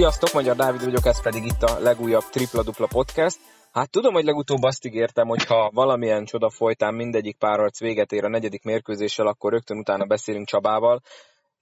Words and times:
Sziasztok, 0.00 0.32
Magyar 0.32 0.56
Dávid 0.56 0.84
vagyok, 0.84 1.06
ez 1.06 1.22
pedig 1.22 1.44
itt 1.44 1.62
a 1.62 1.78
legújabb 1.78 2.22
Tripla 2.22 2.62
Dupla 2.62 2.86
Podcast. 2.86 3.38
Hát 3.72 3.90
tudom, 3.90 4.12
hogy 4.12 4.24
legutóbb 4.24 4.62
azt 4.62 4.84
ígértem, 4.84 5.26
hogy 5.26 5.44
ha 5.44 5.70
valamilyen 5.74 6.24
csoda 6.24 6.50
folytán 6.50 6.94
mindegyik 6.94 7.38
párharc 7.38 7.80
véget 7.80 8.12
ér 8.12 8.24
a 8.24 8.28
negyedik 8.28 8.64
mérkőzéssel, 8.64 9.26
akkor 9.26 9.52
rögtön 9.52 9.78
utána 9.78 10.04
beszélünk 10.04 10.46
Csabával. 10.46 11.00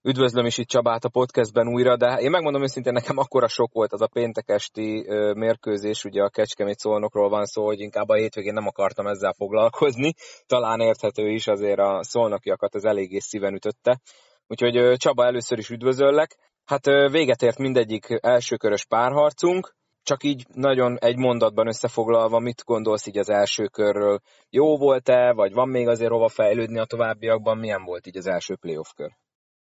Üdvözlöm 0.03 0.46
is 0.46 0.59
itt 0.59 0.68
Csabát 0.68 1.04
a 1.04 1.09
podcastben 1.09 1.68
újra, 1.68 1.96
de 1.96 2.16
én 2.21 2.30
megmondom 2.30 2.62
őszintén, 2.62 2.93
nekem 2.93 3.18
akkora 3.18 3.48
sok 3.48 3.72
volt 3.72 3.93
az 3.93 4.00
a 4.00 4.09
péntek 4.12 4.48
esti 4.48 5.07
mérkőzés, 5.34 6.05
ugye 6.05 6.23
a 6.23 6.30
Kecskemét 6.30 6.79
szolnokról 6.79 7.29
van 7.29 7.45
szó, 7.45 7.64
hogy 7.64 7.81
inkább 7.81 8.09
a 8.09 8.14
hétvégén 8.14 8.54
nem 8.54 8.67
akartam 8.67 9.07
ezzel 9.07 9.34
foglalkozni. 9.36 10.14
Talán 10.46 10.81
érthető 10.81 11.29
is, 11.29 11.46
azért 11.46 11.79
a 11.79 12.00
szolnokiakat 12.03 12.75
az 12.75 12.84
eléggé 12.84 13.18
szíven 13.18 13.54
ütötte. 13.54 14.00
Úgyhogy 14.46 14.96
Csaba, 14.96 15.25
először 15.25 15.59
is 15.59 15.68
üdvözöllek. 15.68 16.36
Hát 16.68 16.85
véget 17.11 17.43
ért 17.43 17.58
mindegyik 17.58 18.18
elsőkörös 18.21 18.86
párharcunk, 18.86 19.75
csak 20.03 20.22
így 20.22 20.46
nagyon 20.54 20.96
egy 20.99 21.17
mondatban 21.17 21.67
összefoglalva, 21.67 22.39
mit 22.39 22.63
gondolsz 22.64 23.07
így 23.07 23.18
az 23.18 23.31
első 23.31 23.67
körről? 23.67 24.18
Jó 24.50 24.76
volt-e, 24.76 25.32
vagy 25.32 25.53
van 25.53 25.68
még 25.68 25.89
azért 25.89 26.11
hova 26.11 26.29
fejlődni 26.29 26.79
a 26.79 26.85
továbbiakban? 26.85 27.59
Milyen 27.59 27.85
volt 27.85 28.07
így 28.07 28.17
az 28.17 28.26
első 28.26 28.57
playoff 28.57 28.93
kör? 28.96 29.11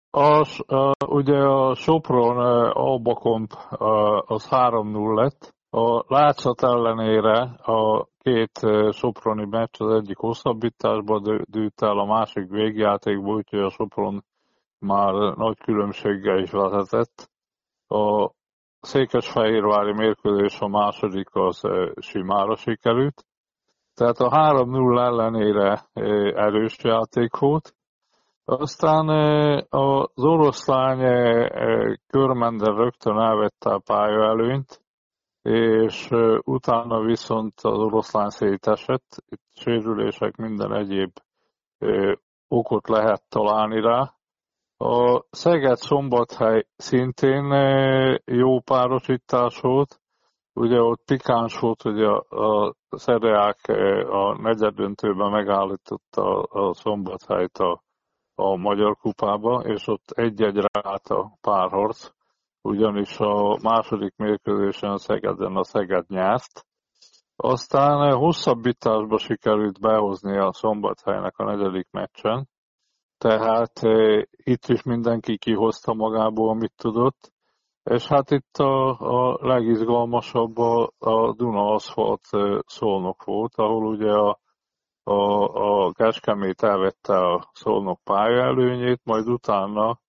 Az, 0.09 0.59
ugye 1.07 1.37
a 1.37 1.75
Sopron 1.75 2.37
Albakont 2.71 3.53
uh, 3.53 4.31
az 4.31 4.47
3-0 4.49 5.15
lett. 5.15 5.53
A 5.69 6.13
látszat 6.13 6.63
ellenére 6.63 7.39
a 7.61 8.07
két 8.17 8.59
Soproni 8.91 9.45
meccs 9.45 9.75
az 9.81 9.93
egyik 9.95 10.17
hosszabbításba 10.17 11.43
dőlt 11.43 11.81
el, 11.81 11.97
a 11.97 12.05
másik 12.05 12.49
végjátékból, 12.49 13.35
úgyhogy 13.35 13.59
a 13.59 13.69
Sopron 13.69 14.23
már 14.85 15.13
nagy 15.13 15.57
különbséggel 15.57 16.39
is 16.39 16.51
vezetett. 16.51 17.29
A 17.87 18.31
Székesfehérvári 18.79 19.93
mérkőzés 19.93 20.59
a 20.59 20.67
második 20.67 21.27
az 21.31 21.61
simára 21.99 22.55
sikerült. 22.55 23.25
Tehát 23.93 24.17
a 24.17 24.29
3-0 24.29 24.99
ellenére 24.99 25.85
erős 26.35 26.77
játék 26.83 27.37
volt. 27.37 27.75
Aztán 28.45 29.07
az 29.69 30.23
oroszlány 30.23 30.99
körmender 32.07 32.75
rögtön 32.75 33.17
elvette 33.17 33.69
a 33.69 33.81
pálya 33.85 34.23
előnyt, 34.23 34.83
és 35.41 36.09
utána 36.41 36.99
viszont 36.99 37.53
az 37.61 37.77
oroszlán 37.77 38.29
szétesett. 38.29 39.23
Itt 39.29 39.43
sérülések, 39.53 40.35
minden 40.35 40.73
egyéb 40.73 41.11
okot 42.47 42.87
lehet 42.87 43.23
találni 43.29 43.81
rá. 43.81 44.13
A 44.77 45.23
Szeged-Szombathely 45.29 46.65
szintén 46.75 47.45
jó 48.25 48.59
párosítás 48.59 49.59
volt. 49.59 49.99
Ugye 50.53 50.81
ott 50.81 51.01
pikáns 51.05 51.59
volt, 51.59 51.81
hogy 51.81 52.03
a, 52.03 52.17
a 52.17 52.75
Szereák 52.89 53.67
a 54.09 54.41
negyedöntőben 54.41 55.31
megállította 55.31 56.41
a 56.41 56.73
Szombathelyt 56.73 57.57
a, 57.57 57.83
a 58.35 58.55
Magyar 58.55 58.97
Kupába, 58.97 59.61
és 59.61 59.87
ott 59.87 60.09
egy-egy 60.09 60.57
rát 60.57 61.07
a 61.07 61.37
párharc, 61.41 62.09
ugyanis 62.61 63.19
a 63.19 63.57
második 63.61 64.15
mérkőzésen 64.15 64.91
a 64.91 64.97
Szegeden 64.97 65.55
a 65.55 65.63
Szeged 65.63 66.05
nyert. 66.07 66.65
Aztán 67.35 68.13
hosszabbításba 68.13 69.17
sikerült 69.17 69.79
behozni 69.79 70.37
a 70.37 70.53
Szombathelynek 70.53 71.37
a 71.37 71.43
negyedik 71.43 71.87
meccsen, 71.91 72.47
tehát 73.27 73.79
itt 74.43 74.65
is 74.67 74.83
mindenki 74.83 75.37
kihozta 75.37 75.93
magából, 75.93 76.49
amit 76.49 76.73
tudott. 76.75 77.33
És 77.83 78.07
hát 78.07 78.31
itt 78.31 78.57
a, 78.57 78.99
a 78.99 79.37
legizgalmasabb 79.41 80.57
a, 80.57 80.91
a 80.97 81.33
Duna 81.33 81.73
Aszfalt 81.73 82.21
szolnok 82.65 83.23
volt, 83.23 83.55
ahol 83.55 83.85
ugye 83.85 84.11
a, 84.11 84.39
a, 85.03 85.13
a 85.85 85.91
Kecskemét 85.91 86.63
elvette 86.63 87.17
a 87.17 87.49
szolnok 87.53 87.99
pályaelőnyét, 88.03 89.01
majd 89.03 89.27
utána 89.27 89.99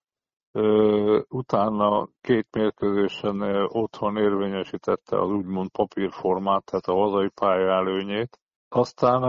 utána 1.28 2.09
két 2.21 2.49
mérkőzésen 2.50 3.41
otthon 3.69 4.16
érvényesítette 4.16 5.21
az 5.21 5.31
úgymond 5.31 5.71
papírformát, 5.71 6.65
tehát 6.65 6.87
a 6.87 6.94
hazai 6.94 7.28
pályaelőnyét. 7.28 8.41
Aztán 8.76 9.20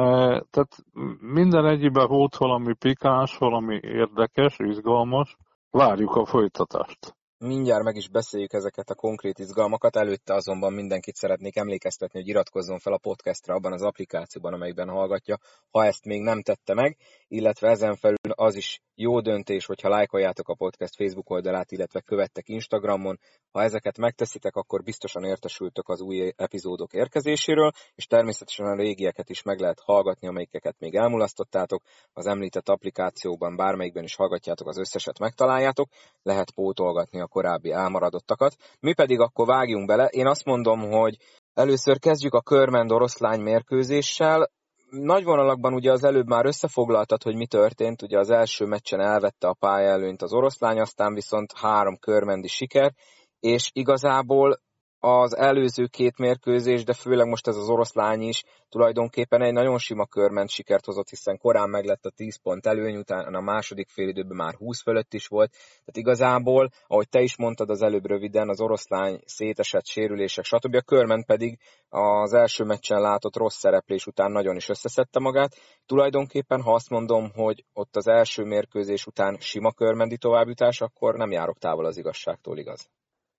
tehát 0.50 0.75
minden 1.19 1.66
egyben 1.66 2.08
volt 2.08 2.35
valami 2.35 2.74
pikáns, 2.74 3.38
valami 3.38 3.80
érdekes, 3.81 4.56
izgalmas. 4.59 5.35
Várjuk 5.69 6.16
a 6.16 6.25
folytatást. 6.25 7.16
Mindjárt 7.40 7.84
meg 7.84 7.96
is 7.96 8.09
beszéljük 8.09 8.53
ezeket 8.53 8.90
a 8.90 8.96
konkrét 8.96 9.40
izgalmakat, 9.40 9.96
előtte 9.96 10.34
azonban 10.34 10.74
mindenkit 10.74 11.16
szeretnék 11.16 11.56
emlékeztetni, 11.56 12.19
hogy 12.19 12.30
iratkozzon 12.30 12.80
fel 12.80 12.94
a 12.94 12.97
podcastra 12.97 13.53
abban 13.53 13.74
az 13.74 13.84
applikációban, 13.84 14.53
amelyben 14.53 14.90
hallgatja, 14.90 15.38
ha 15.72 15.85
ezt 15.85 16.06
még 16.06 16.22
nem 16.22 16.41
tette 16.41 16.74
meg, 16.74 16.97
illetve 17.28 17.69
ezen 17.69 17.96
felül 17.96 18.16
az 18.36 18.56
is 18.56 18.82
jó 18.96 19.22
döntés, 19.22 19.66
hogyha 19.66 19.90
lájkoljátok 19.90 20.50
a 20.50 20.56
podcast 20.56 20.96
Facebook 20.96 21.30
oldalát, 21.30 21.72
illetve 21.72 22.02
követtek 22.02 22.50
Instagramon. 22.50 23.20
Ha 23.52 23.62
ezeket 23.62 23.98
megteszitek, 23.98 24.56
akkor 24.56 24.84
biztosan 24.84 25.24
értesültök 25.24 25.90
az 25.90 26.02
új 26.02 26.34
epizódok 26.36 26.94
érkezéséről, 26.94 27.72
és 27.96 28.06
természetesen 28.06 28.66
a 28.66 28.76
régieket 28.76 29.30
is 29.30 29.42
meg 29.42 29.60
lehet 29.60 29.80
hallgatni, 29.80 30.28
amelyikeket 30.28 30.80
még 30.80 30.96
elmulasztottátok. 30.96 31.84
Az 32.14 32.26
említett 32.26 32.70
applikációban 32.70 33.56
bármelyikben 33.56 34.04
is 34.04 34.16
hallgatjátok, 34.16 34.68
az 34.68 34.78
összeset 34.78 35.20
megtaláljátok, 35.20 35.90
lehet 36.22 36.52
pótolgatni 36.52 37.20
a 37.20 37.28
korábbi 37.28 37.72
elmaradottakat. 37.72 38.56
Mi 38.80 38.94
pedig 38.94 39.20
akkor 39.20 39.46
vágjunk 39.46 39.88
bele. 39.88 40.06
Én 40.06 40.28
azt 40.28 40.46
mondom, 40.46 40.80
hogy 40.80 41.18
Először 41.58 42.00
kezdjük 42.00 42.34
a 42.34 42.42
körmend 42.42 42.92
oroszlány 42.92 43.42
mérkőzéssel 43.42 44.50
nagy 44.90 45.24
vonalakban 45.24 45.74
ugye 45.74 45.92
az 45.92 46.03
előbb 46.03 46.28
már 46.28 46.46
összefoglaltad, 46.46 47.24
hogy 47.24 47.36
mi 47.36 47.48
történt, 47.48 48.02
ugye 48.02 48.20
az 48.20 48.30
első 48.30 48.66
meccsen 48.66 49.00
elvette 49.00 49.48
a 49.48 49.56
pályaelőnyt 49.59 50.22
az 50.22 50.34
oroszlány, 50.34 50.80
aztán 50.80 51.14
viszont 51.14 51.58
három 51.58 51.98
körmendi 51.98 52.48
siker, 52.48 52.94
és 53.40 53.70
igazából 53.74 54.59
az 55.00 55.35
előző 55.35 55.85
két 55.85 56.18
mérkőzés, 56.18 56.84
de 56.84 56.94
főleg 56.94 57.28
most 57.28 57.47
ez 57.47 57.56
az 57.56 57.69
oroszlány 57.69 58.22
is 58.22 58.44
tulajdonképpen 58.69 59.41
egy 59.41 59.53
nagyon 59.53 59.78
sima 59.78 60.06
körment 60.06 60.50
sikert 60.50 60.85
hozott, 60.85 61.09
hiszen 61.09 61.38
korán 61.38 61.69
meglett 61.69 62.06
a 62.06 62.12
10 62.16 62.41
pont 62.41 62.66
előny, 62.66 62.96
utána 62.96 63.38
a 63.38 63.41
második 63.41 63.90
fél 63.90 64.08
időben 64.08 64.35
már 64.35 64.53
20 64.53 64.81
fölött 64.81 65.13
is 65.13 65.28
volt. 65.28 65.52
Tehát 65.52 65.97
igazából, 65.97 66.69
ahogy 66.88 67.09
te 67.09 67.22
is 67.22 67.38
mondtad 67.38 67.69
az 67.69 67.81
előbb 67.81 68.06
röviden, 68.06 68.50
az 68.50 68.62
oroszlány 68.62 69.19
szétesett 69.25 69.85
sérülések, 69.85 70.46
stb. 70.46 70.75
A 70.75 70.81
körment 70.81 71.25
pedig 71.25 71.59
az 71.90 72.34
első 72.34 72.64
meccsen 72.64 73.02
látott 73.02 73.35
rossz 73.35 73.58
szereplés 73.58 74.06
után 74.06 74.31
nagyon 74.31 74.56
is 74.56 74.69
összeszedte 74.69 75.19
magát. 75.19 75.56
Tulajdonképpen, 75.85 76.62
ha 76.62 76.74
azt 76.74 76.90
mondom, 76.90 77.31
hogy 77.34 77.66
ott 77.74 77.96
az 77.96 78.08
első 78.08 78.44
mérkőzés 78.44 79.06
után 79.06 79.38
sima 79.40 79.72
körmendi 79.72 80.18
továbbjutás, 80.18 80.81
akkor 80.81 81.16
nem 81.16 81.31
járok 81.31 81.58
távol 81.58 81.85
az 81.85 81.97
igazságtól, 81.97 82.58
igaz? 82.58 82.90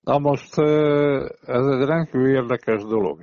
Na 0.09 0.17
most 0.19 0.57
ez 1.41 1.65
egy 1.65 1.85
rendkívül 1.85 2.29
érdekes 2.29 2.83
dolog. 2.83 3.19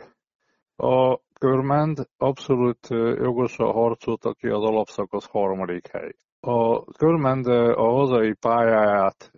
A 0.77 1.19
Körmend 1.41 1.99
abszolút 2.17 2.87
jogosan 3.19 3.73
harcolt, 3.73 4.25
aki 4.25 4.49
az 4.49 4.63
alapszakasz 4.63 5.27
harmadik 5.31 5.87
hely. 5.87 6.13
A 6.41 6.85
Körmend 6.85 7.47
a 7.47 7.91
hazai 7.91 8.35
pályáját 8.35 9.31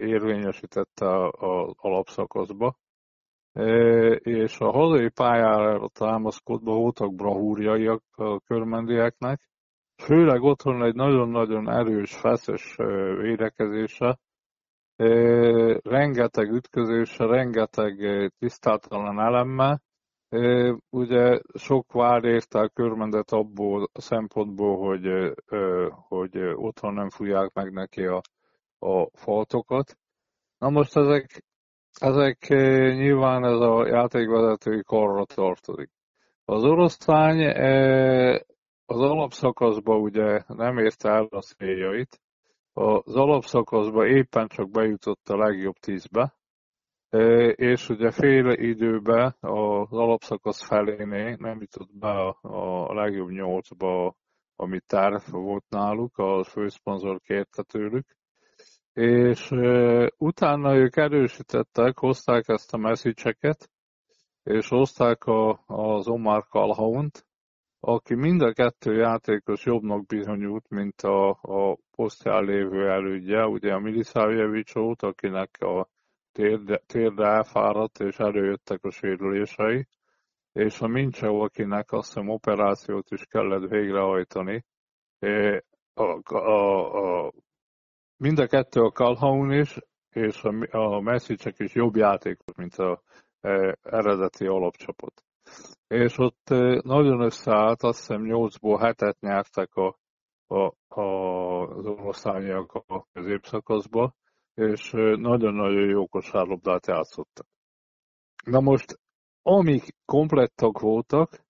érvényesítette 0.00 1.28
az 1.28 1.72
alapszakaszba, 1.76 2.76
és 4.18 4.58
a 4.58 4.70
hazai 4.70 5.08
pályára 5.08 5.88
támaszkodva 5.88 6.72
voltak 6.74 7.14
brahúrjaiak 7.14 8.02
a 8.10 8.40
körmendieknek, 8.40 9.40
főleg 10.02 10.42
otthon 10.42 10.84
egy 10.84 10.94
nagyon-nagyon 10.94 11.70
erős, 11.70 12.16
feszes 12.16 12.76
védekezése, 13.20 14.18
rengeteg 15.82 16.50
ütközés, 16.50 17.18
rengeteg 17.18 17.94
tisztátalan 18.38 19.20
elemmel. 19.20 19.82
Ugye 20.90 21.40
sok 21.54 21.92
vár 21.92 22.24
érte 22.24 22.58
a 22.58 22.68
körmendet 22.68 23.30
abból 23.30 23.88
a 23.92 24.00
szempontból, 24.00 24.76
hogy, 24.76 25.34
hogy 26.08 26.38
otthon 26.54 26.94
nem 26.94 27.10
fújják 27.10 27.52
meg 27.52 27.72
neki 27.72 28.04
a, 28.04 28.20
a 28.78 29.08
faltokat. 29.12 29.98
Na 30.58 30.70
most 30.70 30.96
ezek, 30.96 31.44
ezek 32.00 32.48
nyilván 32.96 33.44
ez 33.44 33.60
a 33.60 33.86
játékvezetői 33.86 34.82
korra 34.82 35.24
tartozik. 35.24 35.90
Az 36.44 36.64
oroszlány 36.64 37.46
az 38.86 39.00
alapszakaszban 39.00 40.00
ugye 40.00 40.42
nem 40.46 40.78
érte 40.78 41.08
el 41.08 41.26
a 41.30 41.40
céljait, 41.40 42.20
az 42.78 43.16
alapszakaszba 43.16 44.06
éppen 44.06 44.48
csak 44.48 44.70
bejutott 44.70 45.28
a 45.28 45.36
legjobb 45.36 45.74
tízbe, 45.74 46.34
és 47.54 47.88
ugye 47.88 48.10
fél 48.10 48.50
időben 48.50 49.36
az 49.40 49.92
alapszakasz 49.92 50.66
feléné 50.66 51.34
nem 51.38 51.60
jutott 51.60 51.90
be 51.98 52.34
a 52.40 52.94
legjobb 52.94 53.30
nyolcba, 53.30 54.14
ami 54.56 54.80
terv 54.86 55.30
volt 55.30 55.64
náluk, 55.68 56.18
a 56.18 56.44
főszponzor 56.44 57.20
kérte 57.20 57.62
tőlük, 57.62 58.16
és 58.92 59.50
utána 60.16 60.74
ők 60.74 60.96
erősítettek, 60.96 61.98
hozták 61.98 62.48
ezt 62.48 62.74
a 62.74 62.76
messzicseket, 62.76 63.70
és 64.42 64.68
hozták 64.68 65.24
a, 65.24 65.62
az 65.66 66.08
Omar 66.08 66.46
Calhaunt, 66.48 67.25
aki 67.88 68.14
mind 68.14 68.42
a 68.42 68.52
kettő 68.52 68.94
játékos 68.96 69.64
jobbnak 69.64 70.06
bizonyult, 70.06 70.68
mint 70.68 71.00
a, 71.00 71.28
a 71.30 71.76
posztján 71.90 72.44
lévő 72.44 72.90
elődje, 72.90 73.46
ugye 73.46 73.72
a 73.72 73.78
Miliszávjevicsót, 73.78 75.02
akinek 75.02 75.56
a 75.60 75.88
térde, 76.32 76.82
térde 76.86 77.24
elfáradt, 77.24 77.98
és 78.00 78.18
előjöttek 78.18 78.84
a 78.84 78.90
sérülései, 78.90 79.86
és 80.52 80.80
a 80.80 80.86
Mincseu, 80.86 81.40
akinek 81.40 81.92
azt 81.92 82.06
hiszem 82.06 82.28
operációt 82.28 83.10
is 83.10 83.24
kellett 83.24 83.70
végrehajtani. 83.70 84.64
A, 85.94 86.34
a, 86.34 87.24
a, 87.26 87.32
mind 88.16 88.38
a 88.38 88.46
kettő 88.46 88.80
a 88.80 88.90
Calhoun 88.90 89.52
is, 89.52 89.78
és 90.10 90.42
a, 90.42 90.76
a 90.76 91.00
Messicsek 91.00 91.58
is 91.58 91.74
jobb 91.74 91.96
játékos, 91.96 92.56
mint 92.56 92.74
a 92.74 93.02
e, 93.40 93.78
eredeti 93.82 94.46
alapcsapat. 94.46 95.25
És 95.86 96.18
ott 96.18 96.48
nagyon 96.82 97.20
összeállt, 97.20 97.82
azt 97.82 97.98
hiszem 97.98 98.22
8-ból 98.24 98.78
7-et 98.80 99.18
nyertek 99.20 99.74
a, 99.74 99.98
a, 100.46 100.74
a, 101.00 101.02
az 101.76 101.86
oroszlányiak 101.86 102.72
a 102.72 103.06
középszakaszba, 103.12 104.14
és 104.54 104.90
nagyon-nagyon 105.16 105.88
jó 105.88 106.06
kosárlabdát 106.06 106.86
játszottak. 106.86 107.46
Na 108.44 108.60
most, 108.60 109.00
amik 109.42 109.84
komplettak 110.04 110.80
voltak, 110.80 111.44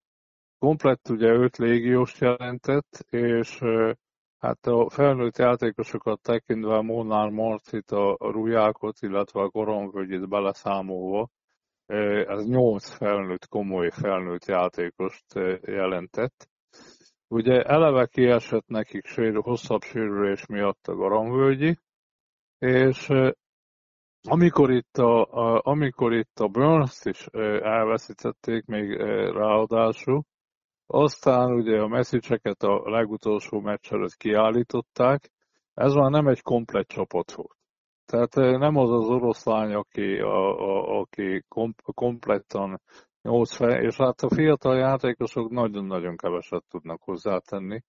komplett 0.59 1.09
ugye 1.09 1.29
öt 1.29 1.57
légiós 1.57 2.21
jelentett, 2.21 3.05
és 3.11 3.59
hát 4.39 4.67
a 4.67 4.91
felnőtt 4.91 5.37
játékosokat 5.37 6.21
tekintve 6.21 6.81
Molnár 6.81 7.29
Marcit, 7.29 7.91
a 7.91 8.17
Rujákot, 8.19 9.01
illetve 9.01 9.41
a 9.41 9.51
Koronvölgyit 9.51 10.29
beleszámolva, 10.29 11.29
ez 12.27 12.47
nyolc 12.47 12.91
felnőtt, 12.97 13.49
komoly 13.49 13.91
felnőtt 13.91 14.45
játékost 14.45 15.35
jelentett. 15.63 16.49
Ugye 17.29 17.63
eleve 17.63 18.07
kiesett 18.07 18.67
nekik 18.67 19.07
sérül, 19.07 19.41
hosszabb 19.41 19.83
sérülés 19.83 20.47
miatt 20.47 20.87
a 20.87 20.95
Garamvölgyi, 20.95 21.79
és 22.59 23.09
amikor 24.29 24.71
itt 24.71 24.97
a, 24.97 25.25
a, 25.25 25.61
amikor 25.65 26.13
itt 26.13 26.39
a 26.41 26.49
burns 26.49 27.05
is 27.05 27.27
elveszítették 27.63 28.65
még 28.65 28.91
ráadásul, 29.33 30.25
aztán 30.87 31.53
ugye 31.53 31.81
a 31.81 31.87
messzicseket 31.87 32.63
a 32.63 32.91
legutolsó 32.91 33.61
meccs 33.61 33.93
előtt 33.93 34.17
kiállították, 34.17 35.31
ez 35.75 35.93
már 35.93 36.11
nem 36.11 36.27
egy 36.27 36.43
komplet 36.43 36.87
csapat 36.87 37.33
volt. 37.33 37.56
Tehát 38.07 38.35
nem 38.35 38.77
az 38.77 38.91
az 38.91 39.09
oroszlány, 39.09 39.75
aki, 39.75 40.17
a, 40.17 40.59
a, 40.59 40.99
aki 40.99 41.45
kom, 41.49 41.75
komplettan 41.95 42.81
8 43.23 43.57
fel, 43.57 43.83
és 43.83 43.97
hát 43.97 44.21
a 44.21 44.35
fiatal 44.35 44.77
játékosok 44.77 45.51
nagyon-nagyon 45.51 46.17
keveset 46.17 46.65
tudnak 46.69 47.03
hozzátenni. 47.03 47.83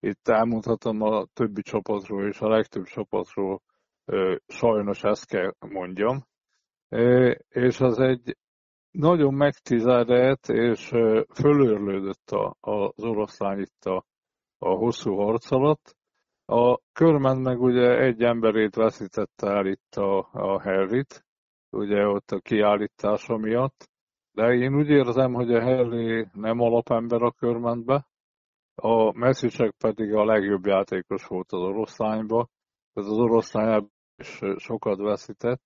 Itt 0.00 0.28
elmondhatom 0.28 1.02
a 1.02 1.24
többi 1.24 1.62
csapatról 1.62 2.26
és 2.26 2.40
a 2.40 2.48
legtöbb 2.48 2.84
csapatról 2.84 3.62
sajnos 4.46 5.02
ezt 5.02 5.26
kell 5.26 5.52
mondjam. 5.58 6.26
És 7.48 7.80
az 7.80 7.98
egy 7.98 8.36
nagyon 8.90 9.34
megtizedet 9.34 10.48
és 10.48 10.88
fölőrlődött 11.34 12.30
a, 12.30 12.56
az 12.60 13.04
oroszlány 13.04 13.58
itt 13.58 13.84
a, 13.84 14.04
a 14.58 14.68
hosszú 14.68 15.14
harc 15.14 15.50
alatt. 15.50 15.95
A 16.48 16.78
körmen 16.92 17.36
meg 17.36 17.60
ugye 17.60 17.98
egy 17.98 18.22
emberét 18.22 18.74
veszítette 18.74 19.46
el 19.46 19.66
itt 19.66 19.94
a, 19.94 20.18
a 20.32 20.62
Harryt, 20.62 21.24
ugye 21.70 22.06
ott 22.06 22.30
a 22.30 22.40
kiállítása 22.40 23.36
miatt, 23.36 23.90
de 24.32 24.54
én 24.54 24.74
úgy 24.74 24.88
érzem, 24.88 25.32
hogy 25.32 25.54
a 25.54 25.62
Harry 25.62 26.26
nem 26.32 26.60
alapember 26.60 27.22
a 27.22 27.30
körmentbe, 27.30 28.06
a 28.74 29.18
Messisek 29.18 29.70
pedig 29.70 30.14
a 30.14 30.24
legjobb 30.24 30.66
játékos 30.66 31.26
volt 31.26 31.52
az 31.52 31.60
oroszlányba, 31.60 32.48
ez 32.92 33.06
az 33.06 33.18
oroszlány 33.18 33.88
és 34.16 34.40
sokat 34.56 34.98
veszített. 34.98 35.62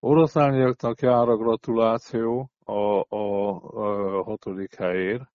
Oroszlányiaknak 0.00 1.00
jár 1.00 1.28
a 1.28 1.36
gratuláció 1.36 2.50
a, 2.64 3.14
a, 3.16 3.54
a 3.62 4.22
hatodik 4.22 4.74
helyér, 4.74 5.28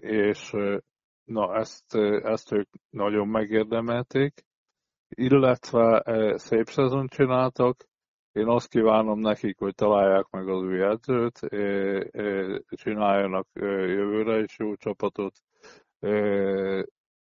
és 0.00 0.54
na 1.28 1.56
ezt, 1.56 1.94
ezt 2.22 2.52
ők 2.52 2.68
nagyon 2.90 3.28
megérdemelték, 3.28 4.44
illetve 5.08 6.02
szép 6.38 6.66
szezon 6.66 7.06
csináltak. 7.06 7.86
Én 8.32 8.46
azt 8.46 8.68
kívánom 8.68 9.18
nekik, 9.18 9.58
hogy 9.58 9.74
találják 9.74 10.30
meg 10.30 10.48
az 10.48 10.62
új 10.62 10.82
edzőt, 10.82 11.38
csináljanak 12.66 13.46
jövőre 13.54 14.38
is 14.42 14.58
jó 14.58 14.74
csapatot, 14.74 15.34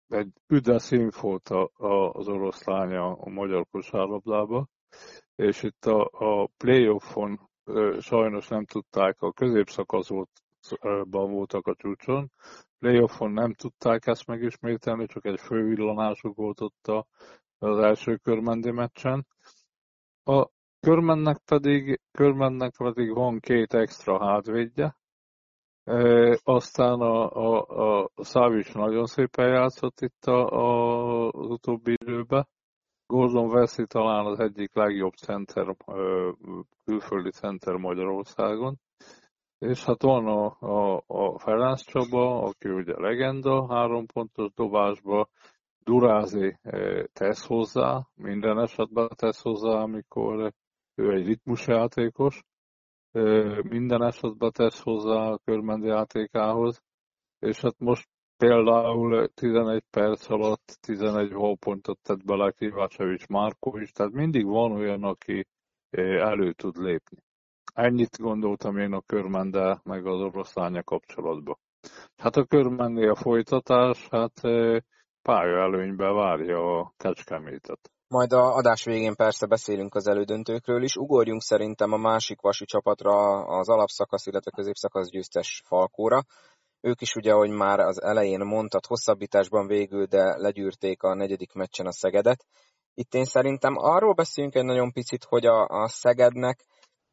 egy 0.08 0.32
üde 0.46 0.78
színf 0.78 1.20
volt 1.20 1.48
a, 1.48 1.70
a, 1.74 2.12
az 2.12 2.28
oroszlánya 2.28 3.12
a 3.12 3.28
magyar 3.28 3.66
kosárlabdába, 3.70 4.68
és 5.34 5.62
itt 5.62 5.84
a, 5.84 6.08
a 6.12 6.48
playoffon 6.56 7.48
sajnos 8.00 8.48
nem 8.48 8.64
tudták, 8.64 9.20
a 9.20 9.32
középszakaszban 10.68 11.30
voltak 11.30 11.66
a 11.66 11.74
csúcson, 11.74 12.30
playoffon 12.78 13.30
nem 13.30 13.52
tudták 13.52 14.06
ezt 14.06 14.26
megismételni, 14.26 15.06
csak 15.06 15.24
egy 15.24 15.40
fővillanásuk 15.40 16.36
volt 16.36 16.60
ott 16.60 16.86
a, 16.86 17.06
az 17.58 17.78
első 17.78 18.16
körmendi 18.16 18.70
meccsen. 18.70 19.26
A 20.24 20.48
körmennek 20.80 21.38
pedig, 21.44 22.00
körmennek 22.10 22.74
pedig 22.76 23.14
van 23.14 23.38
két 23.38 23.74
extra 23.74 24.24
hátvédje, 24.24 24.96
aztán 26.42 27.00
a, 27.00 27.30
a, 27.30 28.10
a 28.14 28.24
Szávics 28.24 28.74
nagyon 28.74 29.06
szépen 29.06 29.48
játszott 29.48 30.00
itt 30.00 30.24
a, 30.24 30.46
a, 30.50 31.28
az 31.28 31.46
utóbbi 31.46 31.92
időben. 31.92 32.48
Gordon 33.06 33.48
Veszi 33.48 33.86
talán 33.86 34.26
az 34.26 34.40
egyik 34.40 34.74
legjobb 34.74 35.14
center, 35.14 35.76
külföldi 36.84 37.30
center 37.30 37.74
Magyarországon. 37.74 38.78
És 39.58 39.84
hát 39.84 40.02
van 40.02 40.26
a, 40.26 40.56
a, 40.60 41.02
a 41.06 41.38
Ferenc 41.38 41.80
Csaba, 41.80 42.42
aki 42.42 42.68
ugye 42.68 43.00
legenda 43.00 43.66
három 43.74 44.06
pontos 44.06 44.52
dobásba, 44.54 45.28
Durázi 45.84 46.58
tesz 47.12 47.46
hozzá, 47.46 48.06
minden 48.14 48.58
esetben 48.58 49.08
tesz 49.16 49.42
hozzá, 49.42 49.80
amikor 49.82 50.52
ő 50.94 51.12
egy 51.12 51.26
ritmusjátékos, 51.26 52.42
minden 53.62 54.02
esetben 54.02 54.50
tesz 54.52 54.82
hozzá 54.82 55.30
a 55.30 55.38
körmendi 55.44 55.86
játékához, 55.86 56.82
és 57.38 57.60
hát 57.60 57.78
most 57.78 58.08
például 58.36 59.28
11 59.28 59.84
perc 59.90 60.30
alatt 60.30 60.78
11 60.80 61.32
pontot 61.58 61.98
tett 62.02 62.24
bele 62.24 62.52
Kivácsevics 62.52 63.26
Márkó 63.26 63.78
is, 63.78 63.90
tehát 63.92 64.12
mindig 64.12 64.44
van 64.44 64.72
olyan, 64.72 65.02
aki 65.02 65.46
elő 65.90 66.52
tud 66.52 66.76
lépni. 66.76 67.18
Ennyit 67.78 68.18
gondoltam 68.18 68.78
én 68.78 68.92
a 68.92 69.00
körmende 69.00 69.80
meg 69.84 70.06
az 70.06 70.20
oroszlánya 70.20 70.82
kapcsolatban. 70.82 71.58
Hát 72.16 72.36
a 72.36 72.44
körmendi 72.44 73.06
a 73.06 73.14
folytatás, 73.14 74.08
hát 74.10 74.40
pálya 75.22 75.58
előnybe 75.60 76.12
várja 76.12 76.78
a 76.78 76.92
kecskemétet. 76.96 77.90
Majd 78.08 78.32
a 78.32 78.54
adás 78.54 78.84
végén 78.84 79.14
persze 79.14 79.46
beszélünk 79.46 79.94
az 79.94 80.06
elődöntőkről 80.06 80.82
is. 80.82 80.96
Ugorjunk 80.96 81.42
szerintem 81.42 81.92
a 81.92 81.96
másik 81.96 82.40
vasi 82.40 82.64
csapatra, 82.64 83.44
az 83.44 83.68
alapszakasz, 83.68 84.26
illetve 84.26 84.50
középszakasz 84.50 85.10
győztes 85.10 85.62
Falkóra. 85.66 86.22
Ők 86.80 87.00
is 87.00 87.14
ugye, 87.14 87.32
ahogy 87.32 87.50
már 87.50 87.78
az 87.78 88.02
elején 88.02 88.40
mondtad, 88.40 88.86
hosszabbításban 88.86 89.66
végül, 89.66 90.04
de 90.04 90.36
legyűrték 90.36 91.02
a 91.02 91.14
negyedik 91.14 91.52
meccsen 91.52 91.86
a 91.86 91.92
Szegedet. 91.92 92.44
Itt 92.94 93.14
én 93.14 93.24
szerintem 93.24 93.76
arról 93.76 94.14
beszéljünk 94.14 94.56
egy 94.56 94.64
nagyon 94.64 94.92
picit, 94.92 95.24
hogy 95.24 95.46
a, 95.46 95.66
a 95.66 95.88
Szegednek, 95.88 96.64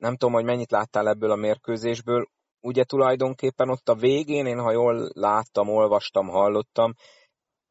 nem 0.05 0.15
tudom, 0.15 0.33
hogy 0.33 0.43
mennyit 0.43 0.71
láttál 0.71 1.07
ebből 1.07 1.31
a 1.31 1.35
mérkőzésből, 1.35 2.25
ugye 2.61 2.83
tulajdonképpen 2.83 3.69
ott 3.69 3.89
a 3.89 3.95
végén, 3.95 4.45
én 4.45 4.59
ha 4.59 4.71
jól 4.71 5.09
láttam, 5.13 5.69
olvastam, 5.69 6.27
hallottam, 6.27 6.93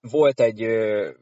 volt 0.01 0.41
egy 0.41 0.63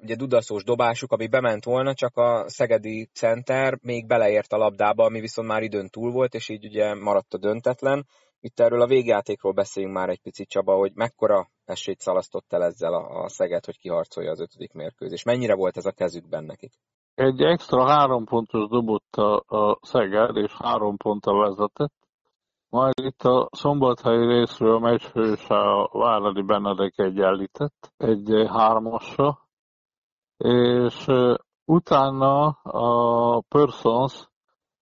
ugye 0.02 0.14
dudaszós 0.14 0.64
dobásuk, 0.64 1.12
ami 1.12 1.26
bement 1.26 1.64
volna, 1.64 1.95
csak 1.95 2.16
a 2.16 2.49
szegedi 2.49 3.09
center 3.12 3.78
még 3.83 4.07
beleért 4.07 4.52
a 4.52 4.57
labdába, 4.57 5.04
ami 5.04 5.21
viszont 5.21 5.49
már 5.49 5.62
időn 5.62 5.88
túl 5.88 6.12
volt, 6.12 6.35
és 6.35 6.49
így 6.49 6.64
ugye 6.64 6.95
maradt 6.95 7.35
a 7.35 7.38
döntetlen. 7.38 8.07
Itt 8.40 8.61
erről 8.61 8.81
a 8.81 8.87
végjátékról 8.87 9.52
beszéljünk 9.52 9.95
már 9.97 10.09
egy 10.09 10.21
picit, 10.21 10.49
Csaba, 10.49 10.75
hogy 10.75 10.92
mekkora 10.95 11.50
esélyt 11.64 12.00
szalasztott 12.00 12.52
el 12.52 12.64
ezzel 12.64 12.95
a, 12.95 13.23
a 13.23 13.28
Szeged, 13.28 13.64
hogy 13.64 13.78
kiharcolja 13.78 14.31
az 14.31 14.40
ötödik 14.40 14.73
mérkőzés. 14.73 15.23
Mennyire 15.23 15.54
volt 15.54 15.76
ez 15.76 15.87
a 15.87 15.92
kezükben 15.92 16.45
nekik? 16.45 16.73
Egy 17.14 17.42
extra 17.42 17.87
három 17.87 18.25
pontos 18.25 18.69
dobott 18.69 19.16
a, 19.16 19.42
a 19.47 19.78
Szeged, 19.81 20.37
és 20.37 20.52
három 20.59 20.97
ponttal 20.97 21.38
vezetett. 21.38 21.95
Majd 22.69 22.95
itt 23.02 23.23
a 23.23 23.49
szombathelyi 23.50 24.26
részről 24.26 24.75
a 24.75 24.78
meccsfőse 24.78 25.54
a 25.54 25.88
Váradi 25.92 26.42
Benedek 26.42 26.99
egyenlített 26.99 27.92
egy 27.97 28.47
hármasra, 28.49 29.38
és 30.37 31.07
utána 31.64 32.47
a 32.62 33.40
Persons 33.40 34.28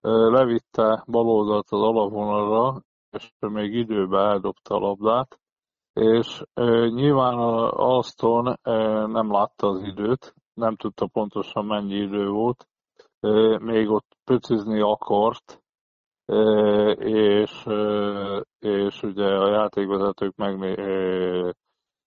levitte 0.00 1.04
baloldalt 1.06 1.66
az 1.70 1.80
alapvonalra, 1.80 2.82
és 3.10 3.32
még 3.38 3.74
időbe 3.74 4.18
eldobta 4.18 4.74
a 4.74 4.78
labdát, 4.78 5.40
és 5.92 6.42
nyilván 6.94 7.38
Alston 7.68 8.58
nem 9.12 9.32
látta 9.32 9.66
az 9.66 9.82
időt, 9.82 10.34
nem 10.60 10.76
tudta 10.76 11.06
pontosan 11.06 11.66
mennyi 11.66 11.94
idő 11.94 12.28
volt, 12.28 12.68
még 13.58 13.88
ott 13.88 14.16
pöcizni 14.24 14.80
akart, 14.80 15.62
és, 16.98 17.66
és 18.58 19.02
ugye 19.02 19.24
a 19.24 19.50
játékvezetők 19.50 20.36
meg 20.36 20.78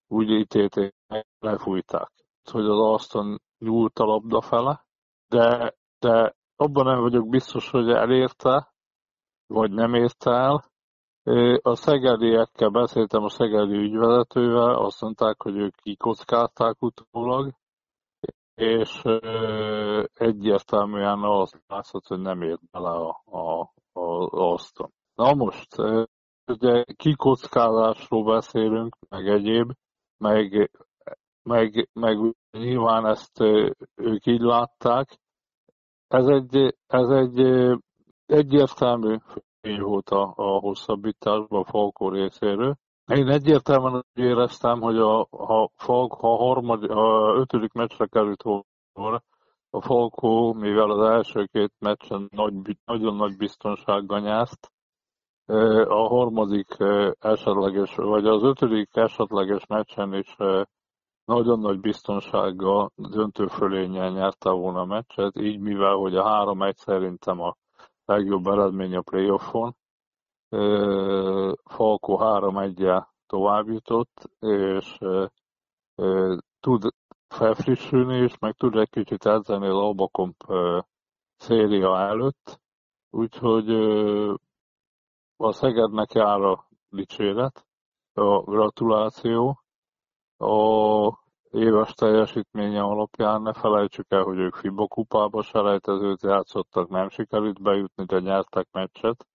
úgy 0.07 0.29
ítélték, 0.29 0.93
lefújták, 1.39 2.12
hogy 2.51 2.65
az 2.65 2.79
Alston 2.79 3.41
nyúlt 3.60 4.00
a 4.00 4.05
labda 4.05 4.41
fele, 4.41 4.86
de, 5.27 5.74
de 6.00 6.36
abban 6.55 6.86
nem 6.86 7.01
vagyok 7.01 7.29
biztos, 7.29 7.69
hogy 7.69 7.89
elérte, 7.89 8.74
vagy 9.48 9.72
nem 9.72 9.93
érte 9.93 10.31
el. 10.31 10.72
A 11.62 11.75
szegediekkel 11.75 12.69
beszéltem 12.69 13.24
a 13.24 13.29
szegedi 13.29 13.75
ügyvezetővel, 13.75 14.75
azt 14.75 15.01
mondták, 15.01 15.41
hogy 15.41 15.55
ők 15.55 15.75
kikockázták 15.75 16.81
utólag, 16.81 17.53
és 18.55 19.01
egyértelműen 20.13 21.24
az 21.24 21.51
látszott, 21.67 22.07
hogy 22.07 22.19
nem 22.19 22.41
ért 22.41 22.62
bele 22.72 22.89
a, 22.89 23.22
a, 23.25 23.72
a, 23.91 24.27
Aston. 24.53 24.89
Na 25.15 25.33
most, 25.33 25.75
ugye 26.48 26.83
kikockázásról 26.95 28.24
beszélünk, 28.24 28.95
meg 29.10 29.27
egyéb, 29.27 29.72
meg, 30.17 30.72
meg, 31.50 31.89
meg 31.93 32.36
nyilván 32.51 33.05
ezt 33.05 33.39
ők 33.95 34.25
így 34.25 34.41
látták. 34.41 35.19
Ez 36.07 36.27
egy, 36.27 36.75
ez 36.88 37.10
egy 37.10 37.39
egyértelmű 38.25 39.17
fény 39.62 39.81
volt 39.81 40.10
a, 40.10 40.33
a 40.36 40.60
hosszabbításban 40.60 41.62
a 41.62 41.69
Falkó 41.69 42.10
részéről. 42.10 42.75
Én 43.05 43.27
egyértelműen 43.27 43.93
úgy 43.93 44.24
éreztem, 44.24 44.81
hogy 44.81 44.98
a, 44.98 45.19
a 45.19 45.69
Falk, 45.75 46.13
ha 46.13 46.36
harmad, 46.36 46.83
a 46.83 47.36
ötödik 47.36 47.74
meccsre 47.74 48.05
került 48.05 48.43
volna, 48.93 49.24
a 49.69 49.81
Falkó, 49.81 50.53
mivel 50.53 50.89
az 50.89 51.10
első 51.10 51.45
két 51.51 51.74
meccsen 51.79 52.27
nagy, 52.31 52.53
nagyon 52.86 53.15
nagy 53.15 53.38
biztonsággal 53.38 54.19
nyárt, 54.19 54.72
a 55.88 56.07
harmadik 56.07 56.77
esetleges, 57.19 57.95
vagy 57.95 58.25
az 58.25 58.43
ötödik 58.43 58.95
esetleges 58.95 59.65
meccsen 59.65 60.13
is 60.13 60.36
nagyon 61.25 61.60
nagy 61.60 61.79
biztonsággal 61.79 62.91
döntő 62.95 63.48
fölényel 63.48 64.10
nyerte 64.10 64.50
volna 64.50 64.79
a 64.79 64.86
meccset, 64.86 65.38
így 65.38 65.60
mivel, 65.60 65.95
hogy 65.95 66.15
a 66.15 66.27
három 66.27 66.62
egy 66.62 66.77
szerintem 66.77 67.41
a 67.41 67.55
legjobb 68.05 68.48
eredmény 68.48 68.95
a 68.95 69.01
playoffon, 69.01 69.75
Falko 71.63 72.17
3 72.17 72.57
1 72.57 72.89
tovább 73.27 73.67
jutott, 73.67 74.29
és 74.39 74.98
tud 76.60 76.93
felfrissülni, 77.27 78.17
és 78.17 78.38
meg 78.39 78.53
tud 78.53 78.75
egy 78.75 78.89
kicsit 78.89 79.25
edzeni 79.25 79.67
az 79.67 79.75
Albakomp 79.75 80.36
széria 81.36 81.98
előtt, 81.98 82.62
úgyhogy 83.10 83.69
a 85.38 85.51
Szegednek 85.51 86.13
jár 86.13 86.41
a 86.41 86.67
dicséret, 86.89 87.65
a 88.13 88.39
gratuláció, 88.39 89.63
a 90.38 91.22
éves 91.51 91.93
teljesítménye 91.93 92.81
alapján 92.81 93.41
ne 93.41 93.53
felejtsük 93.53 94.12
el, 94.12 94.24
hogy 94.24 94.38
ők 94.38 94.55
FIBA 94.55 94.88
kupába 94.88 95.41
selejtezőt 95.41 96.22
játszottak, 96.22 96.89
nem 96.89 97.10
sikerült 97.10 97.62
bejutni, 97.62 98.05
de 98.05 98.19
nyertek 98.19 98.67
meccset. 98.72 99.27